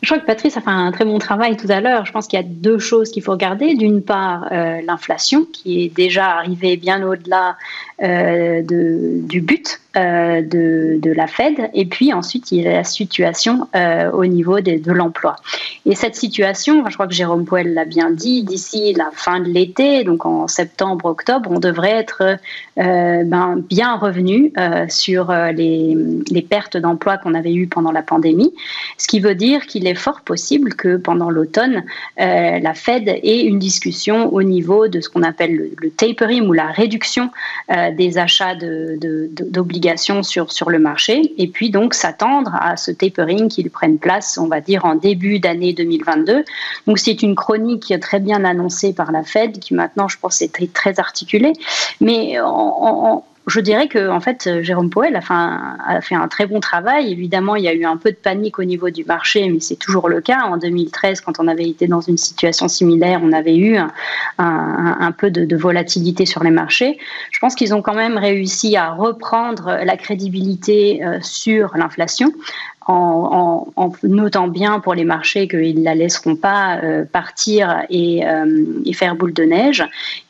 Je 0.02 0.08
crois 0.08 0.20
que 0.20 0.26
Patrice 0.26 0.56
a 0.56 0.62
fait 0.62 0.70
un 0.70 0.92
très 0.94 1.04
bon 1.04 1.20
travail 1.20 1.58
tout 1.58 1.68
à 1.70 1.82
l'heure. 1.82 2.06
Je 2.06 2.12
pense 2.14 2.28
qu'il 2.28 2.40
y 2.40 2.42
a 2.42 2.46
deux 2.46 2.80
choses 2.80 3.12
qu'il 3.12 3.24
faut 3.24 3.32
regarder. 3.32 3.74
D'une 3.76 4.02
part, 4.02 4.50
l'inflation 4.52 5.46
qui 5.46 5.86
est 5.86 5.96
déjà 5.96 6.26
arrivée 6.26 6.76
bien 6.76 7.08
au-delà 7.08 7.56
du 8.04 9.42
but 9.42 9.80
euh, 9.96 10.42
de, 10.42 11.12
la 11.12 11.28
Fed. 11.28 11.70
Et 11.76 11.86
puis 11.86 12.12
ensuite, 12.14 12.52
il 12.52 12.62
y 12.62 12.68
a 12.68 12.72
la 12.72 12.84
situation 12.84 13.68
euh, 13.76 14.10
au 14.12 14.26
niveau 14.26 14.60
de 14.60 14.92
l'emploi. 14.92 15.36
Et 15.86 15.94
cette 15.94 16.16
situation, 16.16 16.84
je 16.88 16.94
crois 16.94 17.08
que 17.08 17.14
Jérôme 17.14 17.46
Poel 17.46 17.74
l'a 17.74 17.86
bien 17.86 18.10
dit, 18.10 18.44
d'ici 18.44 18.94
la 18.94 19.12
fin 19.14 19.40
de 19.40 19.50
l'été, 19.50 20.04
donc 20.04 20.26
en 20.26 20.48
septembre, 20.48 21.06
octobre, 21.06 21.52
on 21.52 21.60
devrait 21.60 21.92
être 21.92 22.40
euh, 22.80 23.24
ben, 23.24 23.58
bien 23.70 23.96
revenu 23.98 24.52
euh, 24.58 24.86
sur 24.90 25.30
euh, 25.30 25.52
les, 25.52 26.42
pertes 26.42 26.76
d'emploi 26.76 27.18
qu'on 27.18 27.36
avait 27.36 27.54
eues 27.54 27.68
pendant 27.68 27.92
la 27.92 28.02
pandémie. 28.02 28.52
Ce 28.98 29.08
qui 29.08 29.20
veut 29.20 29.36
dire 29.36 29.68
qu'il 29.68 29.86
est 29.86 29.96
fort 29.96 30.22
possible 30.22 30.74
que 30.74 30.98
pendant 30.98 31.30
l'automne, 31.30 31.84
la 32.18 32.74
Fed 32.74 33.08
ait 33.08 33.42
une 33.46 33.60
discussion 33.60 34.34
au 34.34 34.44
niveau 34.44 34.88
de 34.88 35.00
ce 35.02 35.10
qu'on 35.10 35.24
appelle 35.24 35.72
le, 35.80 35.90
tapering 35.90 36.48
ou 36.48 36.54
la 36.54 36.68
réduction 36.68 37.30
des 37.94 38.18
achats 38.18 38.56
d'obligations 38.56 40.24
sur, 40.24 40.70
le 40.70 40.80
marché 40.80 41.34
et 41.38 41.48
puis 41.48 41.70
donc 41.70 41.94
s'attendre 41.94 42.56
à 42.60 42.78
ce 42.78 42.92
tapering 42.92 43.50
qu'ils 43.50 43.70
prennent 43.70 44.00
place, 44.00 44.38
on 44.38 44.48
va 44.48 44.62
dire, 44.62 44.86
en 44.86 44.96
début 44.96 45.40
d'année 45.40 45.74
2022. 45.74 46.44
Donc 46.88 47.00
c'est 47.00 47.22
une 47.22 47.36
chronique 47.36 47.94
très 48.02 48.20
bien 48.20 48.44
annoncée 48.46 48.94
par 48.94 49.12
la 49.12 49.24
Fed 49.24 49.60
qui 49.60 49.74
maintenant, 49.74 50.08
je 50.08 50.18
pense, 50.18 50.42
est 50.42 50.54
très, 50.54 50.68
très 50.68 51.00
articulée. 51.00 51.54
Mais 52.02 52.40
en, 52.40 53.24
je 53.48 53.60
dirais 53.60 53.88
que 53.88 54.10
en 54.10 54.20
fait, 54.20 54.62
Jérôme 54.62 54.90
Powell 54.90 55.16
a 55.16 55.22
fait, 56.02 56.16
un, 56.16 56.28
très 56.28 56.46
bon 56.46 56.60
travail. 56.60 57.12
Évidemment, 57.12 57.56
il 57.56 57.64
y 57.64 57.68
a 57.68 57.74
eu 57.74 57.86
un 57.86 57.98
peu 57.98 58.12
de 58.12 58.16
panique 58.16 58.60
au 58.60 58.64
niveau 58.64 58.90
du 58.90 59.04
marché, 59.04 59.50
mais 59.50 59.60
c'est 59.60 59.76
toujours 59.76 60.10
le 60.10 60.22
cas. 60.22 60.44
En 60.46 60.58
2013, 60.58 61.22
quand 61.22 61.40
on 61.40 61.48
avait 61.48 61.68
été 61.68 61.88
dans 61.88 62.02
une 62.02 62.18
situation 62.18 62.68
similaire, 62.68 63.20
on 63.24 63.34
avait 63.34 63.58
eu 63.58 63.78
un, 64.38 65.12
peu 65.18 65.30
de, 65.30 65.46
de, 65.46 65.56
volatilité 65.56 66.26
sur 66.26 66.44
les 66.44 66.52
marchés. 66.52 66.98
Je 67.32 67.40
pense 67.40 67.56
qu'ils 67.56 67.74
ont 67.74 67.82
quand 67.82 67.96
même 67.96 68.18
réussi 68.18 68.78
à 68.78 68.92
reprendre 68.92 69.80
la 69.84 69.98
crédibilité 69.98 71.04
euh, 71.04 71.20
sur 71.22 71.76
l'inflation 71.76 72.32
en, 72.88 73.66
notant 74.04 74.48
bien 74.48 74.80
pour 74.80 74.94
les 74.94 75.06
marchés 75.06 75.48
qu'ils 75.48 75.80
ne 75.80 75.84
la 75.84 75.96
laisseront 75.96 76.36
pas 76.36 76.80
euh, 76.84 77.06
partir 77.06 77.84
et, 77.90 78.26
euh, 78.26 78.64
et, 78.86 78.94
faire 78.94 79.16
boule 79.16 79.34
de 79.34 79.44
neige. 79.44 79.84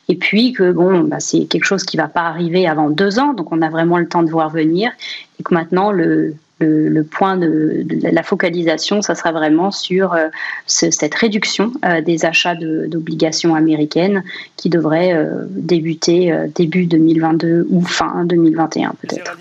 Et 0.08 0.16
puis 0.16 0.52
que 0.52 0.72
bon, 0.72 1.00
bah, 1.00 1.20
c'est 1.20 1.46
quelque 1.46 1.64
chose 1.64 1.84
qui 1.84 1.96
ne 1.96 2.02
va 2.02 2.08
pas 2.08 2.22
arriver 2.22 2.66
avant 2.66 2.90
deux 2.90 3.18
ans, 3.18 3.32
donc 3.32 3.52
on 3.52 3.62
a 3.62 3.70
vraiment 3.70 3.98
le 3.98 4.08
temps 4.08 4.22
de 4.22 4.30
voir 4.30 4.50
venir. 4.50 4.92
Et 5.40 5.42
que 5.42 5.54
maintenant, 5.54 5.90
le, 5.90 6.34
le, 6.60 7.02
point 7.02 7.36
de, 7.36 7.84
la 8.02 8.22
focalisation, 8.22 9.02
ça 9.02 9.14
sera 9.14 9.32
vraiment 9.32 9.70
sur 9.70 10.14
euh, 10.14 10.28
cette 10.66 11.14
réduction 11.14 11.72
euh, 11.84 12.00
des 12.00 12.24
achats 12.24 12.54
d'obligations 12.54 13.54
américaines 13.54 14.22
qui 14.56 14.70
devrait 14.70 15.12
euh, 15.12 15.44
débuter 15.48 16.32
début 16.54 16.86
2022 16.86 17.66
ou 17.68 17.82
fin 17.82 18.24
2021 18.24 18.94
peut-être. 19.00 19.36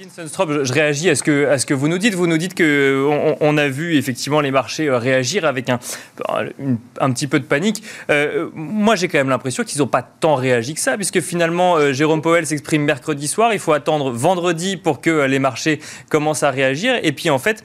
je 0.63 0.73
réagis 0.73 1.09
à 1.09 1.15
ce, 1.15 1.23
que, 1.23 1.47
à 1.47 1.57
ce 1.57 1.65
que 1.65 1.73
vous 1.73 1.87
nous 1.87 1.97
dites. 1.97 2.15
Vous 2.15 2.27
nous 2.27 2.37
dites 2.37 2.57
qu'on 2.57 3.37
on 3.39 3.57
a 3.57 3.67
vu 3.67 3.95
effectivement 3.95 4.41
les 4.41 4.51
marchés 4.51 4.89
réagir 4.89 5.45
avec 5.45 5.69
un, 5.69 5.79
un 6.99 7.11
petit 7.11 7.27
peu 7.27 7.39
de 7.39 7.45
panique. 7.45 7.83
moi, 8.55 8.95
j'ai 8.95 9.07
quand 9.07 9.19
même 9.19 9.29
l'impression 9.29 9.63
qu'ils 9.63 9.79
n'ont 9.79 9.87
pas 9.87 10.01
tant 10.01 10.35
réagi 10.35 10.73
que 10.73 10.79
ça, 10.79 10.95
puisque 10.95 11.19
finalement, 11.19 11.93
Jérôme 11.93 12.21
Powell 12.21 12.45
s'exprime 12.45 12.83
mercredi 12.83 13.27
soir. 13.27 13.53
Il 13.53 13.59
faut 13.59 13.73
attendre 13.73 14.11
vendredi 14.11 14.77
pour 14.77 15.01
que 15.01 15.25
les 15.25 15.39
marchés 15.39 15.79
commencent 16.09 16.43
à 16.43 16.51
réagir. 16.51 17.02
Et 17.03 17.11
puis 17.11 17.29
en 17.29 17.39
fait, 17.39 17.63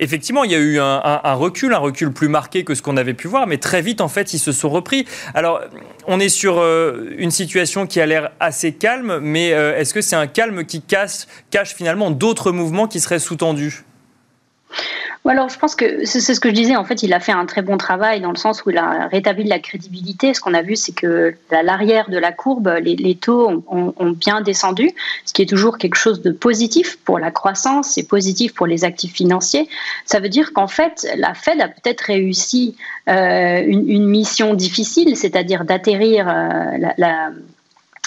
effectivement, 0.00 0.44
il 0.44 0.52
y 0.52 0.54
a 0.54 0.58
eu 0.58 0.78
un, 0.78 1.34
recul, 1.34 1.74
un 1.74 1.78
recul 1.78 2.12
plus 2.12 2.28
marqué 2.28 2.64
que 2.64 2.74
ce 2.74 2.82
qu'on 2.82 2.96
avait 2.96 3.14
pu 3.14 3.28
voir, 3.28 3.46
mais 3.46 3.58
très 3.58 3.82
vite, 3.82 4.00
en 4.00 4.08
fait, 4.08 4.32
ils 4.32 4.38
se 4.38 4.52
sont 4.52 4.68
repris. 4.68 5.06
Alors, 5.34 5.60
on 6.06 6.20
est 6.20 6.28
sur 6.28 6.58
euh, 6.58 7.14
une 7.18 7.30
situation 7.30 7.86
qui 7.86 8.00
a 8.00 8.06
l'air 8.06 8.30
assez 8.40 8.72
calme, 8.72 9.18
mais 9.20 9.52
euh, 9.52 9.76
est-ce 9.76 9.94
que 9.94 10.00
c'est 10.00 10.16
un 10.16 10.26
calme 10.26 10.64
qui 10.64 10.82
cache 10.82 11.74
finalement 11.74 12.10
d'autres 12.10 12.52
mouvements 12.52 12.86
qui 12.86 13.00
seraient 13.00 13.18
sous-tendus? 13.18 13.84
Alors, 15.28 15.48
je 15.48 15.58
pense 15.58 15.74
que 15.74 16.04
c'est 16.04 16.20
ce 16.20 16.40
que 16.40 16.48
je 16.48 16.54
disais. 16.54 16.76
En 16.76 16.84
fait, 16.84 17.02
il 17.02 17.12
a 17.12 17.20
fait 17.20 17.32
un 17.32 17.46
très 17.46 17.62
bon 17.62 17.76
travail 17.76 18.20
dans 18.20 18.30
le 18.30 18.36
sens 18.36 18.64
où 18.64 18.70
il 18.70 18.78
a 18.78 19.08
rétabli 19.08 19.44
la 19.44 19.58
crédibilité. 19.58 20.34
Ce 20.34 20.40
qu'on 20.40 20.54
a 20.54 20.62
vu, 20.62 20.76
c'est 20.76 20.92
que 20.92 21.34
à 21.50 21.62
l'arrière 21.62 22.10
de 22.10 22.18
la 22.18 22.32
courbe, 22.32 22.68
les, 22.82 23.14
taux 23.14 23.64
ont, 23.68 24.10
bien 24.10 24.40
descendu, 24.40 24.90
ce 25.24 25.32
qui 25.32 25.42
est 25.42 25.46
toujours 25.46 25.78
quelque 25.78 25.96
chose 25.96 26.22
de 26.22 26.30
positif 26.30 26.98
pour 27.04 27.18
la 27.18 27.30
croissance, 27.30 27.92
c'est 27.94 28.06
positif 28.06 28.54
pour 28.54 28.66
les 28.66 28.84
actifs 28.84 29.12
financiers. 29.12 29.68
Ça 30.04 30.20
veut 30.20 30.28
dire 30.28 30.52
qu'en 30.52 30.68
fait, 30.68 31.06
la 31.16 31.34
Fed 31.34 31.60
a 31.60 31.68
peut-être 31.68 32.02
réussi 32.02 32.76
euh, 33.08 33.62
une, 33.66 34.06
mission 34.06 34.54
difficile, 34.54 35.16
c'est-à-dire 35.16 35.64
d'atterrir 35.64 36.28
euh, 36.28 36.92
la 36.96 37.30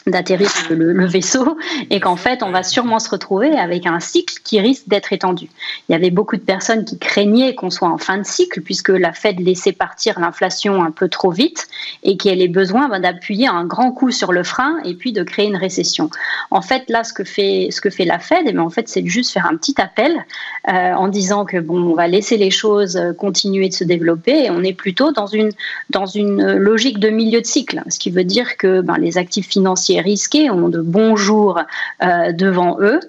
d'atterrir 0.09 0.49
le, 0.69 1.05
vaisseau 1.05 1.57
et 1.89 1.99
qu'en 1.99 2.15
fait 2.15 2.43
on 2.43 2.51
va 2.51 2.63
sûrement 2.63 2.99
se 2.99 3.09
retrouver 3.09 3.57
avec 3.57 3.85
un 3.85 3.99
cycle 3.99 4.35
qui 4.43 4.59
risque 4.59 4.87
d'être 4.87 5.13
étendu. 5.13 5.49
Il 5.87 5.93
y 5.93 5.95
avait 5.95 6.11
beaucoup 6.11 6.35
de 6.35 6.41
personnes 6.41 6.85
qui 6.85 6.97
craignaient 6.97 7.55
qu'on 7.55 7.69
soit 7.69 7.89
en 7.89 7.97
fin 7.97 8.17
de 8.17 8.25
cycle 8.25 8.61
puisque 8.61 8.89
la 8.89 9.13
Fed 9.13 9.39
laissait 9.39 9.71
partir 9.71 10.19
l'inflation 10.19 10.83
un 10.83 10.91
peu 10.91 11.09
trop 11.09 11.31
vite 11.31 11.67
et 12.03 12.17
qu'elle 12.17 12.41
ait 12.41 12.47
besoin 12.47 12.89
ben, 12.89 12.99
d'appuyer 12.99 13.47
un 13.47 13.65
grand 13.65 13.91
coup 13.91 14.11
sur 14.11 14.31
le 14.33 14.43
frein 14.43 14.77
et 14.85 14.93
puis 14.93 15.13
de 15.13 15.23
créer 15.23 15.47
une 15.47 15.57
récession. 15.57 16.09
En 16.51 16.61
fait 16.61 16.89
là 16.89 17.03
ce 17.03 17.13
que 17.13 17.23
fait 17.23 17.69
ce 17.71 17.81
que 17.81 17.89
fait 17.89 18.05
la 18.05 18.19
Fed, 18.19 18.45
eh 18.47 18.57
en 18.57 18.69
fait 18.69 18.87
c'est 18.87 19.05
juste 19.05 19.31
faire 19.31 19.45
un 19.45 19.55
petit 19.55 19.79
appel 19.81 20.25
euh, 20.67 20.93
en 20.93 21.07
disant 21.07 21.45
que 21.45 21.57
bon 21.57 21.81
on 21.81 21.93
va 21.93 22.07
laisser 22.07 22.37
les 22.37 22.51
choses 22.51 22.97
euh, 22.97 23.13
continuer 23.13 23.69
de 23.69 23.73
se 23.73 23.83
développer 23.83 24.45
et 24.45 24.51
on 24.51 24.63
est 24.63 24.73
plutôt 24.73 25.11
dans 25.11 25.27
une 25.27 25.51
dans 25.89 26.05
une 26.05 26.53
logique 26.53 26.99
de 26.99 27.09
milieu 27.09 27.41
de 27.41 27.45
cycle, 27.45 27.81
ce 27.89 27.99
qui 27.99 28.09
veut 28.11 28.23
dire 28.23 28.57
que 28.57 28.81
ben, 28.81 28.97
les 28.97 29.17
actifs 29.17 29.47
financiers 29.47 29.98
risqués, 29.99 30.49
ont 30.49 30.69
de 30.69 30.81
bons 30.81 31.15
jours 31.15 31.59
euh, 32.03 32.31
devant 32.31 32.79
eux 32.81 32.99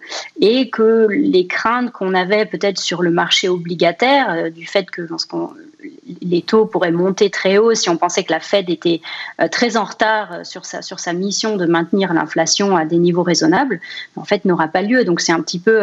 et 0.41 0.71
que 0.71 1.07
les 1.11 1.47
craintes 1.47 1.91
qu'on 1.93 2.15
avait 2.15 2.47
peut-être 2.47 2.79
sur 2.79 3.03
le 3.03 3.11
marché 3.11 3.49
obligataire, 3.49 4.31
euh, 4.31 4.51
du 4.51 4.67
fait 4.67 4.91
que 4.91 5.03
lorsqu'on 5.03 5.51
les 6.21 6.43
taux 6.43 6.67
pourraient 6.67 6.93
monter 6.93 7.31
très 7.31 7.59
haut 7.59 7.75
si 7.75 7.89
on 7.91 7.97
pensait 7.97 8.25
que 8.25 8.33
la 8.33 8.41
Fed 8.41 8.71
était 8.71 9.01
euh, 9.41 9.49
très 9.49 9.77
en 9.77 9.85
retard 9.85 10.45
sur 10.45 10.65
sa, 10.65 10.83
sur 10.83 11.01
sa 11.01 11.13
mission 11.13 11.57
de 11.57 11.67
maintenir 11.67 12.13
l'inflation 12.13 12.77
à 12.77 12.85
des 12.85 12.99
niveaux 12.99 13.23
raisonnables, 13.23 13.81
en 14.17 14.25
fait, 14.25 14.45
n'aura 14.45 14.69
pas 14.69 14.83
lieu. 14.83 15.05
Donc, 15.05 15.21
c'est 15.21 15.33
un 15.33 15.41
petit 15.41 15.59
peu 15.59 15.81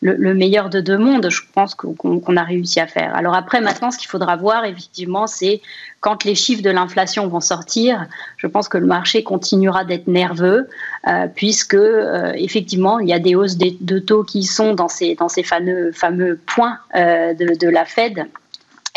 le, 0.00 0.34
meilleur 0.34 0.70
de 0.70 0.80
deux 0.80 0.98
mondes, 0.98 1.30
je 1.30 1.42
pense, 1.52 1.74
qu'on 1.74 2.36
a 2.36 2.42
réussi 2.42 2.80
à 2.80 2.86
faire. 2.86 3.14
Alors 3.14 3.34
après, 3.34 3.60
maintenant, 3.60 3.90
ce 3.90 3.98
qu'il 3.98 4.08
faudra 4.08 4.36
voir, 4.36 4.64
effectivement, 4.64 5.26
c'est 5.26 5.60
quand 6.00 6.24
les 6.24 6.34
chiffres 6.34 6.62
de 6.62 6.70
l'inflation 6.70 7.26
vont 7.26 7.40
sortir, 7.40 8.06
je 8.36 8.46
pense 8.46 8.68
que 8.68 8.78
le 8.78 8.86
marché 8.86 9.24
continuera 9.24 9.84
d'être 9.84 10.06
nerveux, 10.06 10.68
euh, 11.08 11.26
puisque 11.34 11.74
euh, 11.74 12.32
effectivement, 12.36 13.00
il 13.00 13.08
y 13.08 13.12
a 13.12 13.18
des 13.18 13.34
hausses 13.34 13.56
de, 13.56 13.98
taux 13.98 14.22
qui 14.22 14.44
sont 14.44 14.74
dans 14.74 14.88
ces, 14.88 15.16
fameux, 15.42 16.40
points 16.46 16.78
euh, 16.94 17.34
de 17.34 17.68
la 17.68 17.84
Fed 17.84 18.26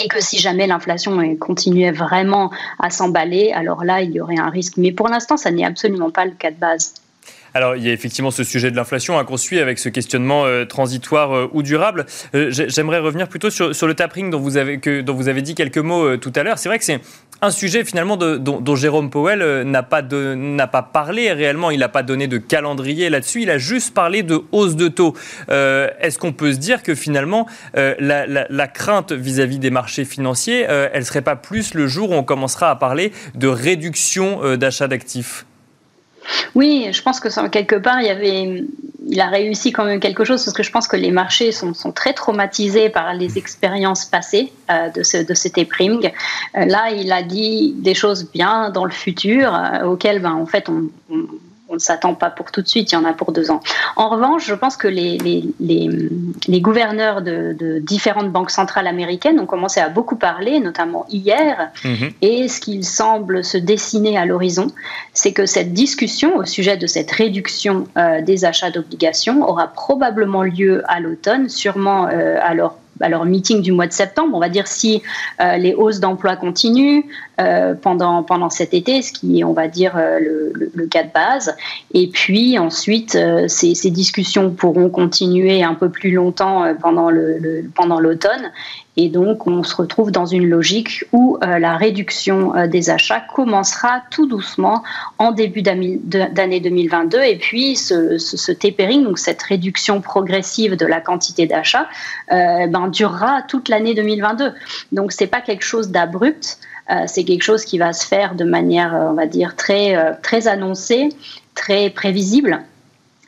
et 0.04 0.08
que 0.08 0.22
si 0.22 0.40
jamais 0.40 0.68
l'inflation 0.68 1.36
continuait 1.38 1.92
vraiment 1.92 2.52
à 2.80 2.90
s'emballer, 2.90 3.52
alors 3.54 3.84
là, 3.84 4.02
il 4.02 4.12
y 4.12 4.22
aurait 4.22 4.40
un 4.40 4.50
risque. 4.50 4.78
Mais 4.78 4.92
pour 4.92 5.08
l'instant, 5.08 5.38
ça 5.38 5.52
n'est 5.52 5.66
absolument 5.66 6.12
pas 6.12 6.26
le 6.26 6.32
cas 6.32 6.52
de 6.52 6.58
base. 6.58 6.94
Alors, 7.54 7.76
il 7.76 7.84
y 7.84 7.90
a 7.90 7.94
effectivement 7.94 8.32
ce 8.32 8.44
sujet 8.44 8.72
de 8.72 8.76
l'inflation 8.76 9.20
hein, 9.20 9.26
qu'on 9.26 9.38
suit 9.38 9.60
avec 9.60 9.78
ce 9.78 9.90
questionnement 9.90 10.46
euh, 10.46 10.66
transitoire 10.66 11.36
euh, 11.36 11.50
ou 11.52 11.64
durable. 11.64 12.06
Euh, 12.34 12.50
j'aimerais 12.50 13.00
revenir 13.00 13.28
plutôt 13.28 13.50
sur, 13.50 13.68
le 13.70 13.94
tapering 13.94 14.30
dont 14.30 14.40
vous 14.40 14.58
avez, 14.58 14.78
dont 14.78 15.14
vous 15.14 15.28
avez 15.28 15.42
dit 15.42 15.54
quelques 15.54 15.78
mots 15.78 16.16
tout 16.18 16.32
à 16.36 16.44
l'heure. 16.44 16.58
C'est 16.58 16.70
vrai 16.70 16.80
que 16.80 16.86
c'est 16.86 17.02
un 17.42 17.52
sujet 17.52 17.84
finalement 17.84 18.18
dont, 18.18 18.76
Jérôme 18.76 19.10
Powell 19.10 19.64
n'a 19.64 19.84
pas, 19.84 20.02
pas 20.02 20.82
parlé 20.82 21.32
réellement. 21.32 21.72
Il 21.72 21.80
n'a 21.80 21.90
pas 21.90 22.04
donné 22.04 22.28
de 22.28 22.38
calendrier 22.38 23.10
là-dessus. 23.10 23.42
Il 23.42 23.50
a 23.50 23.58
juste 23.58 23.94
parlé 23.94 24.24
de 24.24 24.42
hausse 24.52 24.76
de 24.76 24.88
taux. 24.88 25.16
Est-ce 25.50 26.18
qu'on 26.18 26.34
peut 26.34 26.54
se 26.54 26.58
dire 26.58 26.84
que 26.84 26.96
finalement, 26.96 27.48
la, 27.74 28.26
la, 28.28 28.68
crainte 28.68 29.12
vis-à-vis 29.12 29.60
des 29.60 29.72
marchés 29.72 30.06
financiers, 30.06 30.62
elle 30.62 31.00
ne 31.00 31.06
serait 31.06 31.22
pas 31.22 31.36
plus 31.36 31.74
le 31.74 31.88
jour 31.88 32.12
où 32.12 32.14
on 32.14 32.24
commencera 32.24 32.70
à 32.70 32.76
parler 32.76 33.12
de 33.36 33.48
réduction 33.48 34.56
d'achat 34.58 34.88
d'actifs? 34.88 35.46
Oui, 36.56 36.88
je 36.92 37.02
pense 37.02 37.20
que 37.20 37.48
quelque 37.50 37.76
part, 37.76 38.02
il 38.02 38.08
y 38.08 38.10
avait, 38.10 38.64
il 39.12 39.20
a 39.20 39.28
réussi 39.28 39.74
quand 39.74 39.84
même 39.84 40.00
quelque 40.00 40.24
chose 40.24 40.44
parce 40.44 40.56
que 40.56 40.64
je 40.64 40.72
pense 40.72 40.88
que 40.88 40.96
les 40.96 41.12
marchés 41.12 41.52
sont, 41.52 41.74
très 41.92 42.14
traumatisés 42.14 42.90
par 42.90 43.14
les 43.14 43.38
expériences 43.38 44.06
passées 44.06 44.54
euh, 44.72 44.90
de, 44.90 45.04
ce, 45.04 45.18
de. 45.18 46.06
Euh, 46.08 46.66
là, 46.66 46.92
il 46.92 47.12
a 47.12 47.22
dit 47.22 47.74
des 47.78 47.94
choses 47.94 48.32
bien 48.32 48.70
dans 48.70 48.86
le 48.86 48.92
futur 48.92 49.54
euh, 49.54 49.84
auxquelles, 49.84 50.22
ben, 50.22 50.32
en 50.32 50.46
fait, 50.46 50.70
on 50.70 50.90
ne 51.76 51.80
s'attend 51.80 52.14
pas 52.14 52.30
pour 52.30 52.52
tout 52.52 52.62
de 52.62 52.68
suite, 52.68 52.92
il 52.92 52.96
y 52.96 52.98
en 52.98 53.06
a 53.06 53.14
pour 53.14 53.32
deux 53.32 53.52
ans. 53.52 53.62
En 53.96 54.10
revanche, 54.10 54.46
je 54.46 54.54
pense 54.54 54.78
que 54.78 54.88
les, 54.88 55.18
les, 55.18 56.62
gouverneurs 56.62 57.22
de, 57.22 57.80
différentes 57.80 58.32
banques 58.32 58.52
centrales 58.52 58.88
américaines 58.88 59.40
ont 59.40 59.46
commencé 59.46 59.80
à 59.80 59.90
beaucoup 59.90 60.16
parler, 60.16 60.60
notamment 60.60 61.06
hier, 61.10 61.72
mhm. 61.84 62.12
et 62.22 62.48
ce 62.48 62.60
qu'il 62.60 62.84
semble 62.84 63.44
se 63.44 63.58
dessiner 63.58 64.18
à 64.18 64.26
l'horizon, 64.26 64.68
c'est 65.14 65.34
que 65.34 65.46
cette 65.46 65.74
discussion 65.74 66.36
au 66.38 66.46
sujet 66.46 66.78
de 66.78 66.88
cette 66.88 67.12
réduction 67.12 67.86
euh, 67.98 68.22
des 68.22 68.46
achats 68.46 68.72
d'obligations 68.72 69.48
aura 69.48 69.68
probablement 69.68 70.44
lieu 70.44 70.84
à 70.88 71.00
l'automne, 71.00 71.50
sûrement 71.50 72.08
euh, 72.08 72.38
à 72.42 72.54
leur 72.54 72.76
leur 73.10 73.26
meeting 73.26 73.62
du 73.62 73.72
mois 73.72 73.88
de 73.88 73.94
septembre. 73.94 74.36
On 74.36 74.40
va 74.40 74.50
dire 74.50 74.68
si 74.68 75.02
euh, 75.40 75.58
les 75.58 75.74
hausses 75.74 76.00
d'emploi 76.00 76.36
continuent 76.36 77.04
euh, 77.40 77.74
pendant, 77.74 78.24
pendant 78.24 78.50
cet 78.50 78.74
été, 78.74 79.02
ce 79.02 79.12
qui 79.12 79.40
est, 79.40 79.44
on 79.44 79.54
va 79.54 79.68
dire, 79.68 79.94
euh, 79.96 80.20
le, 80.20 80.88
cas 80.88 81.04
de 81.04 81.12
base. 81.14 81.56
Et 81.94 82.08
puis 82.08 82.58
ensuite, 82.58 83.18
ces, 83.48 83.92
discussions 83.92 84.52
pourront 84.52 84.90
continuer 84.90 85.64
un 85.64 85.74
peu 85.74 85.90
plus 85.90 86.12
longtemps 86.12 86.74
pendant 86.82 87.10
le, 87.10 87.64
pendant 87.76 88.00
l'automne. 88.00 88.52
Et 88.98 89.08
donc, 89.08 89.48
on 89.48 89.64
se 89.64 89.76
retrouve 89.76 90.12
dans 90.12 90.26
une 90.26 90.50
logique 90.50 91.06
où 91.14 91.38
la 91.42 91.78
réduction 91.78 92.68
des 92.68 92.90
achats 92.90 93.22
commencera 93.34 94.02
tout 94.12 94.28
doucement 94.28 94.84
en 95.18 95.32
début 95.32 95.62
d'année 95.62 96.60
2022. 96.60 97.22
Et 97.22 97.38
puis, 97.38 97.78
ce, 97.78 98.52
tapering, 98.52 99.06
donc 99.06 99.18
cette 99.18 99.42
réduction 99.44 100.02
progressive 100.02 100.76
de 100.76 100.86
la 100.86 101.00
quantité 101.00 101.48
d'achats, 101.48 101.88
ben, 102.30 102.90
durera 102.90 103.44
toute 103.44 103.70
l'année 103.70 103.94
2022. 103.94 104.52
Donc 104.92 105.14
c'est 105.14 105.28
pas 105.28 105.40
quelque 105.40 105.64
chose 105.64 105.90
d'abrupt, 105.90 106.60
euh, 106.90 107.04
c'est 107.08 107.24
quelque 107.24 107.44
chose 107.44 107.64
qui 107.64 107.78
va 107.78 107.94
se 107.94 108.06
faire 108.06 108.36
de 108.36 108.44
manière, 108.44 108.94
euh, 108.94 109.10
on 109.10 109.14
va 109.14 109.26
dire, 109.26 109.56
très, 109.56 109.96
euh, 109.96 110.14
très 110.22 110.48
annoncée, 110.48 111.10
très 111.56 111.90
prévisible 111.90 112.64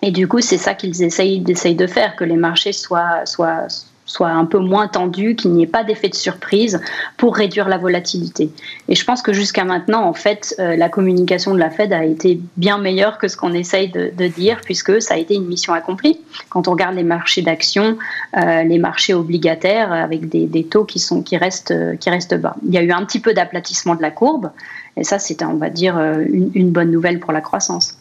Et 0.02 0.12
du 0.12 0.28
coup, 0.28 0.42
c'est 0.42 0.58
ça 0.58 0.74
qu'ils 0.74 1.02
essayent, 1.04 1.40
de 1.40 1.88
faire, 1.88 2.16
que 2.16 2.26
les 2.26 2.36
marchés 2.36 2.74
soient, 2.74 3.26
soient, 3.26 3.68
soit 4.14 4.30
un 4.30 4.46
peu 4.46 4.60
moins 4.60 4.88
tendu, 4.88 5.36
qu'il 5.36 5.54
n'y 5.54 5.64
ait 5.64 5.68
pas 5.68 5.84
d'effet 5.84 6.08
de 6.08 6.14
surprise 6.14 6.80
pour 7.18 7.36
réduire 7.36 7.68
la 7.68 7.80
volatilité. 7.80 8.52
Et 8.88 8.94
je 8.94 9.04
pense 9.04 9.24
que 9.24 9.34
jusqu'à 9.34 9.64
maintenant, 9.64 10.04
en 10.04 10.14
fait, 10.14 10.56
euh, 10.60 10.76
la 10.76 10.88
communication 10.88 11.56
de 11.56 11.60
la 11.60 11.72
Fed 11.72 11.92
a 11.92 12.06
été 12.06 12.40
bien 12.56 12.78
meilleure 12.78 13.18
que 13.18 13.28
ce 13.28 13.36
qu'on 13.36 13.54
essaye 13.54 13.90
de, 13.90 14.28
dire, 14.28 14.62
puisque 14.64 15.02
ça 15.02 15.16
a 15.16 15.18
été 15.18 15.34
une 15.34 15.48
mission 15.48 15.74
accomplie. 15.74 16.20
Quand 16.50 16.68
on 16.68 16.72
regarde 16.72 16.96
les 16.96 17.04
marchés 17.04 17.42
d'actions, 17.42 17.98
euh, 18.38 18.64
les 18.64 18.78
marchés 18.78 19.16
obligataires, 19.16 19.92
avec 19.92 20.30
des, 20.30 20.64
taux 20.64 20.86
qui, 20.86 21.00
sont, 21.00 21.24
qui, 21.24 21.36
restent, 21.36 21.74
qui 21.98 22.10
restent 22.12 22.36
bas. 22.40 22.56
Il 22.68 22.74
y 22.74 22.78
a 22.78 22.84
eu 22.84 22.92
un 22.92 23.04
petit 23.06 23.20
peu 23.20 23.34
d'aplatissement 23.34 23.96
de 23.96 24.04
la 24.04 24.12
courbe, 24.12 24.52
et 24.96 25.04
ça, 25.04 25.18
c'est, 25.18 25.44
on 25.44 25.56
va 25.56 25.72
dire, 25.72 26.00
une 26.00 26.70
bonne 26.70 26.92
nouvelle 26.92 27.20
pour 27.20 27.34
la 27.34 27.42
croissance. 27.42 27.98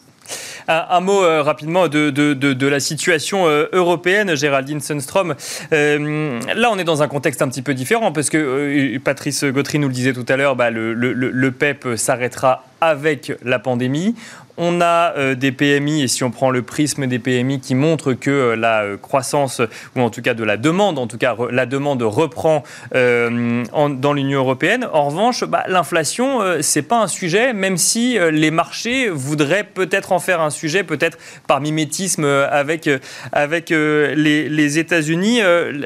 Un, 0.67 1.01
mot 1.01 1.23
euh, 1.23 1.41
rapidement 1.41 1.87
de, 1.87 2.67
la 2.67 2.79
situation 2.79 3.47
euh, 3.47 3.67
européenne, 3.73 4.35
Géraldine 4.35 4.79
Sundstrom. 4.79 5.35
Euh, 5.71 6.39
là, 6.55 6.69
on 6.71 6.77
est 6.77 6.83
dans 6.83 7.03
un 7.03 7.07
contexte 7.07 7.41
un 7.41 7.49
petit 7.49 7.61
peu 7.61 7.73
différent 7.73 8.11
parce 8.11 8.29
que 8.29 8.97
Patrice 8.99 9.43
Gautry 9.43 9.79
nous 9.79 9.87
le 9.87 9.93
disait 9.93 10.13
tout 10.13 10.25
à 10.27 10.37
l'heure, 10.37 10.55
bah, 10.55 10.69
le, 10.71 11.51
PEP 11.51 11.95
s'arrêtera 11.95 12.63
avec 12.83 13.31
la 13.43 13.59
pandémie. 13.59 14.15
On 14.57 14.81
a 14.81 15.13
euh, 15.17 15.33
des 15.33 15.51
PMI, 15.51 16.03
et 16.03 16.07
si 16.07 16.23
on 16.23 16.29
prend 16.29 16.51
le 16.51 16.61
prisme 16.61 17.07
des 17.07 17.17
PMI, 17.17 17.59
qui 17.59 17.73
montrent 17.73 18.13
que 18.13 18.29
euh, 18.29 18.55
la 18.55 18.83
euh, 18.83 18.97
croissance, 18.97 19.61
ou 19.95 20.01
en 20.01 20.11
tout 20.11 20.21
cas 20.21 20.35
de 20.35 20.43
la 20.43 20.57
demande, 20.57 20.99
en 20.99 21.07
tout 21.07 21.17
cas 21.17 21.35
la 21.49 21.65
demande 21.65 22.03
reprend 22.03 22.63
dans 22.93 24.13
l'Union 24.13 24.39
européenne. 24.39 24.87
En 24.93 25.05
revanche, 25.05 25.43
bah, 25.43 25.63
l'inflation, 25.67 26.41
c'est 26.61 26.83
pas 26.83 27.01
un 27.01 27.07
sujet, 27.07 27.53
même 27.53 27.77
si 27.77 28.17
les 28.31 28.51
marchés 28.51 29.09
voudraient 29.09 29.63
peut-être 29.63 30.11
en 30.11 30.19
faire 30.19 30.41
un 30.41 30.49
sujet, 30.49 30.83
peut-être 30.83 31.17
par 31.47 31.61
mimétisme 31.61 32.25
avec, 32.25 32.89
avec 33.31 33.69
les, 33.69 34.49
les 34.49 34.79
États-Unis. 34.79 35.41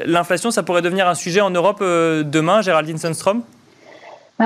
L'inflation, 0.06 0.50
ça 0.50 0.62
pourrait 0.62 0.82
devenir 0.82 1.08
un 1.08 1.14
sujet 1.14 1.40
en 1.40 1.50
Europe 1.50 1.80
demain, 1.80 2.60
Géraldine 2.62 2.98
Sundstrom? 2.98 3.42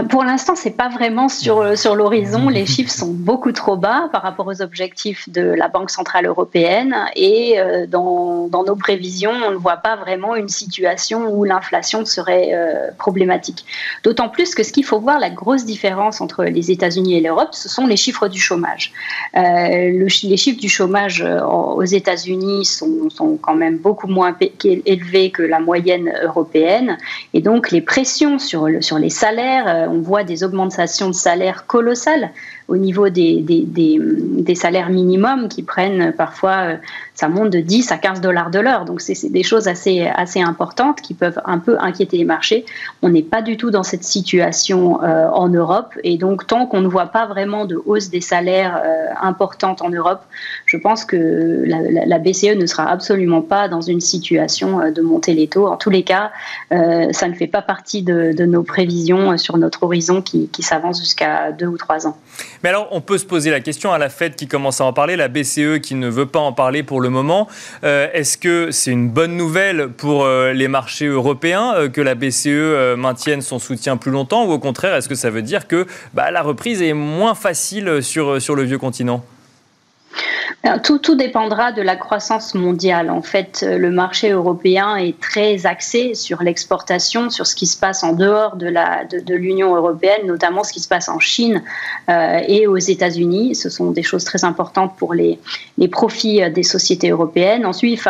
Pour 0.08 0.24
l'instant, 0.24 0.54
c'est 0.56 0.70
pas 0.70 0.88
vraiment 0.88 1.28
sur, 1.28 1.60
euh, 1.60 1.76
sur 1.76 1.94
l'horizon. 1.94 2.48
Les 2.48 2.64
chiffres 2.74 2.90
sont 2.90 3.12
beaucoup 3.12 3.52
trop 3.52 3.76
bas 3.76 4.08
par 4.10 4.22
rapport 4.22 4.46
aux 4.46 4.62
objectifs 4.62 5.28
de 5.28 5.42
la 5.42 5.68
Banque 5.68 5.90
centrale 5.90 6.24
européenne 6.24 6.96
et 7.14 7.60
euh, 7.60 7.86
dans, 7.86 8.48
dans, 8.48 8.64
nos 8.64 8.74
prévisions, 8.74 9.32
on 9.46 9.50
ne 9.50 9.56
voit 9.56 9.76
pas 9.76 9.96
vraiment 9.96 10.34
une 10.34 10.48
situation 10.48 11.26
où 11.30 11.44
l'inflation 11.44 12.06
serait 12.06 12.52
euh, 12.54 12.90
problématique. 12.96 13.66
D'autant 14.02 14.30
plus 14.30 14.54
que 14.54 14.62
ce 14.62 14.72
qu'il 14.72 14.86
faut 14.86 14.98
voir, 14.98 15.20
la 15.20 15.28
grosse 15.28 15.66
différence 15.66 16.22
entre 16.22 16.44
les 16.44 16.70
États-Unis 16.70 17.18
et 17.18 17.20
l'Europe, 17.20 17.50
ce 17.52 17.68
sont 17.68 17.86
les 17.86 17.98
chiffres 17.98 18.28
du 18.28 18.40
chômage. 18.40 18.92
le, 19.34 20.06
les 20.26 20.36
chiffres 20.38 20.60
du 20.60 20.70
chômage 20.70 21.22
aux 21.22 21.84
États-Unis 21.84 22.64
sont, 22.64 23.10
sont, 23.10 23.36
quand 23.36 23.54
même 23.54 23.76
beaucoup 23.76 24.06
moins 24.06 24.34
élevés 24.64 25.30
que 25.30 25.42
la 25.42 25.60
moyenne 25.60 26.12
européenne 26.22 26.96
et 27.34 27.42
donc 27.42 27.70
les 27.70 27.82
pressions 27.82 28.38
sur, 28.38 28.68
le, 28.68 28.80
sur 28.80 28.98
les 28.98 29.10
salaires 29.10 29.81
on 29.88 30.00
voit 30.00 30.24
des 30.24 30.44
augmentations 30.44 31.08
de 31.08 31.14
salaire 31.14 31.66
colossales 31.66 32.30
au 32.72 32.78
niveau 32.78 33.10
des, 33.10 34.54
salaires 34.54 34.88
minimums 34.88 35.48
qui 35.48 35.62
prennent 35.62 36.12
parfois, 36.12 36.56
euh, 36.62 36.76
ça 37.14 37.28
monte 37.28 37.50
de 37.50 37.60
10 37.60 37.92
à 37.92 37.98
15 37.98 38.20
dollars 38.22 38.50
de 38.50 38.58
l'heure. 38.58 38.86
Donc 38.86 39.02
c'est 39.02 39.30
des 39.30 39.42
choses 39.42 39.68
assez, 39.68 40.08
importantes 40.36 41.02
qui 41.02 41.12
peuvent 41.12 41.40
un 41.44 41.58
peu 41.58 41.76
inquiéter 41.78 42.16
les 42.16 42.24
marchés. 42.24 42.64
On 43.02 43.10
n'est 43.10 43.22
pas 43.22 43.42
du 43.42 43.58
tout 43.58 43.70
dans 43.70 43.82
cette 43.82 44.04
situation 44.04 45.02
euh, 45.02 45.28
en 45.28 45.48
Europe. 45.48 45.92
Et 46.02 46.16
donc 46.16 46.46
tant 46.46 46.66
qu'on 46.66 46.80
ne 46.80 46.88
voit 46.88 47.06
pas 47.06 47.26
vraiment 47.26 47.66
de 47.66 47.78
hausse 47.84 48.08
des 48.08 48.22
salaires 48.22 48.80
importante 49.20 49.82
en 49.82 49.90
Europe, 49.90 50.22
je 50.64 50.78
pense 50.78 51.04
que 51.04 51.64
la, 51.66 52.18
BCE 52.18 52.56
ne 52.56 52.66
sera 52.66 52.88
absolument 52.88 53.42
pas 53.42 53.68
dans 53.68 53.82
une 53.82 54.00
situation 54.00 54.90
de 54.90 55.02
monter 55.02 55.34
les 55.34 55.48
taux. 55.48 55.66
En 55.66 55.76
tous 55.76 55.90
les 55.90 56.02
cas, 56.02 56.30
ça 56.70 57.28
ne 57.28 57.34
fait 57.34 57.46
pas 57.46 57.62
partie 57.62 58.02
de 58.02 58.44
nos 58.44 58.62
prévisions 58.62 59.36
sur 59.36 59.58
notre 59.58 59.82
horizon 59.82 60.22
qui, 60.22 60.48
s'avance 60.62 61.00
jusqu'à 61.00 61.52
deux 61.52 61.66
ou 61.66 61.76
trois 61.76 62.06
ans. 62.06 62.16
Mais 62.62 62.68
alors, 62.68 62.88
on 62.92 63.00
peut 63.00 63.18
se 63.18 63.26
poser 63.26 63.50
la 63.50 63.60
question 63.60 63.92
à 63.92 63.98
la 63.98 64.08
Fed 64.08 64.36
qui 64.36 64.46
commence 64.46 64.80
à 64.80 64.84
en 64.84 64.92
parler, 64.92 65.16
la 65.16 65.28
BCE 65.28 65.80
qui 65.82 65.94
ne 65.94 66.08
veut 66.08 66.26
pas 66.26 66.38
en 66.38 66.52
parler 66.52 66.82
pour 66.82 67.00
le 67.00 67.10
moment. 67.10 67.48
Euh, 67.84 68.08
est-ce 68.12 68.38
que 68.38 68.70
c'est 68.70 68.92
une 68.92 69.08
bonne 69.08 69.36
nouvelle 69.36 69.88
pour 69.88 70.24
euh, 70.24 70.52
les 70.52 70.68
marchés 70.68 71.06
européens 71.06 71.74
euh, 71.74 71.88
que 71.88 72.00
la 72.00 72.14
BCE 72.14 72.96
maintienne 72.96 73.42
son 73.42 73.58
soutien 73.58 73.96
plus 73.96 74.10
longtemps 74.10 74.44
ou 74.44 74.52
au 74.52 74.58
contraire, 74.58 74.94
est-ce 74.94 75.08
que 75.08 75.14
ça 75.14 75.30
veut 75.30 75.42
dire 75.42 75.66
que 75.66 75.86
bah, 76.14 76.30
la 76.30 76.42
reprise 76.42 76.82
est 76.82 76.92
moins 76.92 77.34
facile 77.34 78.02
sur, 78.02 78.40
sur 78.40 78.54
le 78.54 78.62
vieux 78.62 78.78
continent? 78.78 79.24
Tout, 80.82 80.98
tout, 80.98 81.14
dépendra 81.14 81.72
de 81.72 81.82
la 81.82 81.96
croissance 81.96 82.54
mondiale. 82.54 83.10
En 83.10 83.22
fait, 83.22 83.64
le 83.68 83.90
marché 83.90 84.30
européen 84.30 84.96
est 84.96 85.18
très 85.20 85.66
axé 85.66 86.14
sur 86.14 86.42
l'exportation, 86.42 87.30
sur 87.30 87.46
ce 87.46 87.54
qui 87.54 87.66
se 87.66 87.76
passe 87.76 88.02
en 88.02 88.12
dehors 88.12 88.56
de 88.56 89.34
l'Union 89.34 89.72
de, 89.72 89.76
européenne, 89.76 90.26
notamment 90.26 90.64
ce 90.64 90.72
qui 90.72 90.80
se 90.80 90.88
passe 90.88 91.08
en 91.08 91.18
Chine 91.18 91.62
euh, 92.08 92.40
et 92.46 92.66
aux 92.66 92.76
États-Unis. 92.76 93.54
Ce 93.54 93.70
sont 93.70 93.90
des 93.90 94.02
choses 94.02 94.24
très 94.24 94.44
importantes 94.44 94.94
pour 94.96 95.14
les, 95.14 95.38
les 95.78 95.88
profits 95.88 96.40
des 96.50 96.62
sociétés 96.62 97.10
européennes. 97.10 97.66
Ensuite, 97.66 98.00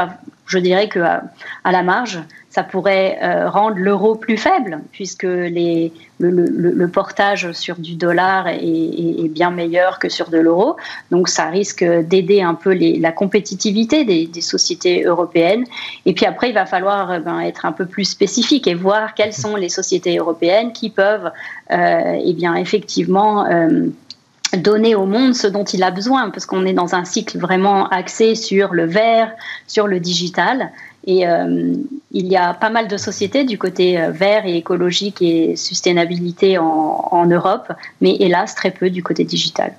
je 0.47 0.59
dirais 0.59 0.89
qu'à 0.89 1.25
à 1.65 1.73
la 1.73 1.83
marge, 1.83 2.21
ça 2.53 2.63
pourrait 2.63 3.19
euh, 3.23 3.49
rendre 3.49 3.77
l'euro 3.79 4.15
plus 4.15 4.37
faible, 4.37 4.81
puisque 4.93 5.23
le, 5.23 6.87
portage 6.89 7.53
sur 7.53 7.77
du 7.77 7.95
dollar 7.95 8.47
est, 8.47 9.29
bien 9.29 9.51
meilleur 9.51 9.99
que 9.99 10.11
sur 10.11 10.29
de 10.29 10.37
l'euro. 10.37 10.77
Donc 11.11 11.29
ça 11.29 11.47
risque 11.47 11.83
d'aider 11.83 12.43
un 12.43 12.53
peu 12.53 12.75
la 12.75 13.11
compétitivité 13.11 14.05
des, 14.05 14.41
sociétés 14.43 15.05
européennes. 15.05 15.65
Et 16.05 16.13
puis 16.13 16.27
après, 16.27 16.51
il 16.51 16.55
va 16.55 16.67
falloir 16.67 17.11
euh, 17.11 17.21
ben, 17.21 17.41
être 17.41 17.65
un 17.65 17.73
peu 17.73 17.87
plus 17.87 18.05
spécifique 18.05 18.67
et 18.67 18.75
voir 18.75 19.15
quelles 19.15 19.33
sont 19.33 19.57
les 19.57 19.71
sociétés 19.71 20.19
européennes 20.19 20.75
qui 20.75 20.91
peuvent 20.91 21.31
euh, 21.71 22.21
eh 22.23 22.35
bien, 22.35 22.55
effectivement... 22.57 23.47
donner 24.57 24.95
au 24.95 25.07
monde 25.07 25.35
ce 25.35 25.47
dont 25.47 25.65
il 25.65 25.83
a 25.83 25.91
besoin, 25.91 26.31
parce 26.31 26.47
qu'on 26.47 26.67
est 26.67 26.73
dans 26.73 26.95
un 26.95 27.05
cycle 27.05 27.39
vraiment 27.39 27.89
axé 27.89 28.35
sur 28.35 28.75
le 28.75 28.85
vert, 28.87 29.33
sur 29.67 29.87
le 29.87 30.01
digital. 30.01 30.71
Et 31.05 31.27
euh, 31.27 31.75
il 32.13 32.27
y 32.27 32.37
a 32.37 32.55
pas 32.55 32.71
mal 32.71 32.87
de 32.87 32.97
sociétés 32.97 33.45
du 33.45 33.59
côté 33.59 34.01
euh, 34.01 34.11
vert 34.11 34.47
et 34.47 34.57
écologique 34.57 35.21
et 35.21 35.57
sustainabilité 35.57 36.59
en, 36.59 37.09
en 37.11 37.27
Europe, 37.27 37.73
mais 38.01 38.17
hélas 38.21 38.55
très 38.55 38.71
peu 38.71 38.89
du 38.89 39.03
côté 39.03 39.25
digital. 39.25 39.73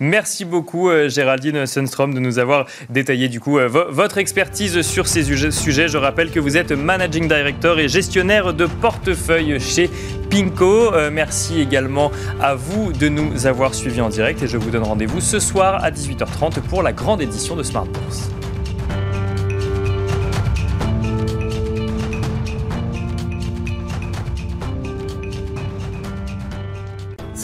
Merci 0.00 0.44
beaucoup 0.44 0.88
euh, 0.88 1.08
Géraldine 1.08 1.66
Sundstrom 1.66 2.14
de 2.14 2.20
nous 2.20 2.38
avoir 2.38 2.66
détaillé 2.90 3.28
du 3.28 3.40
coup 3.40 3.58
votre 3.90 4.18
expertise 4.18 4.82
sur 4.82 5.06
ces 5.06 5.24
sujets. 5.50 5.88
Je 5.88 5.98
rappelle 5.98 6.30
que 6.30 6.40
vous 6.40 6.56
êtes 6.56 6.72
managing 6.72 7.28
director 7.28 7.78
et 7.78 7.88
gestionnaire 7.88 8.54
de 8.54 8.66
portefeuille 8.66 9.58
chez 9.60 9.90
Pinko. 10.30 10.92
merci 11.10 11.60
également 11.60 12.10
à 12.40 12.54
vous 12.54 12.92
de 12.92 13.08
nous 13.08 13.46
avoir 13.46 13.74
suivis 13.74 14.00
en 14.00 14.08
direct 14.08 14.42
et 14.42 14.46
je 14.46 14.56
vous 14.56 14.70
donne 14.70 14.82
rendez-vous 14.82 15.20
ce 15.20 15.38
soir 15.38 15.82
à 15.84 15.90
18h30 15.90 16.60
pour 16.62 16.82
la 16.82 16.92
grande 16.92 17.22
édition 17.22 17.56
de 17.56 17.62
Smart 17.62 17.86
Bourse. 17.86 18.30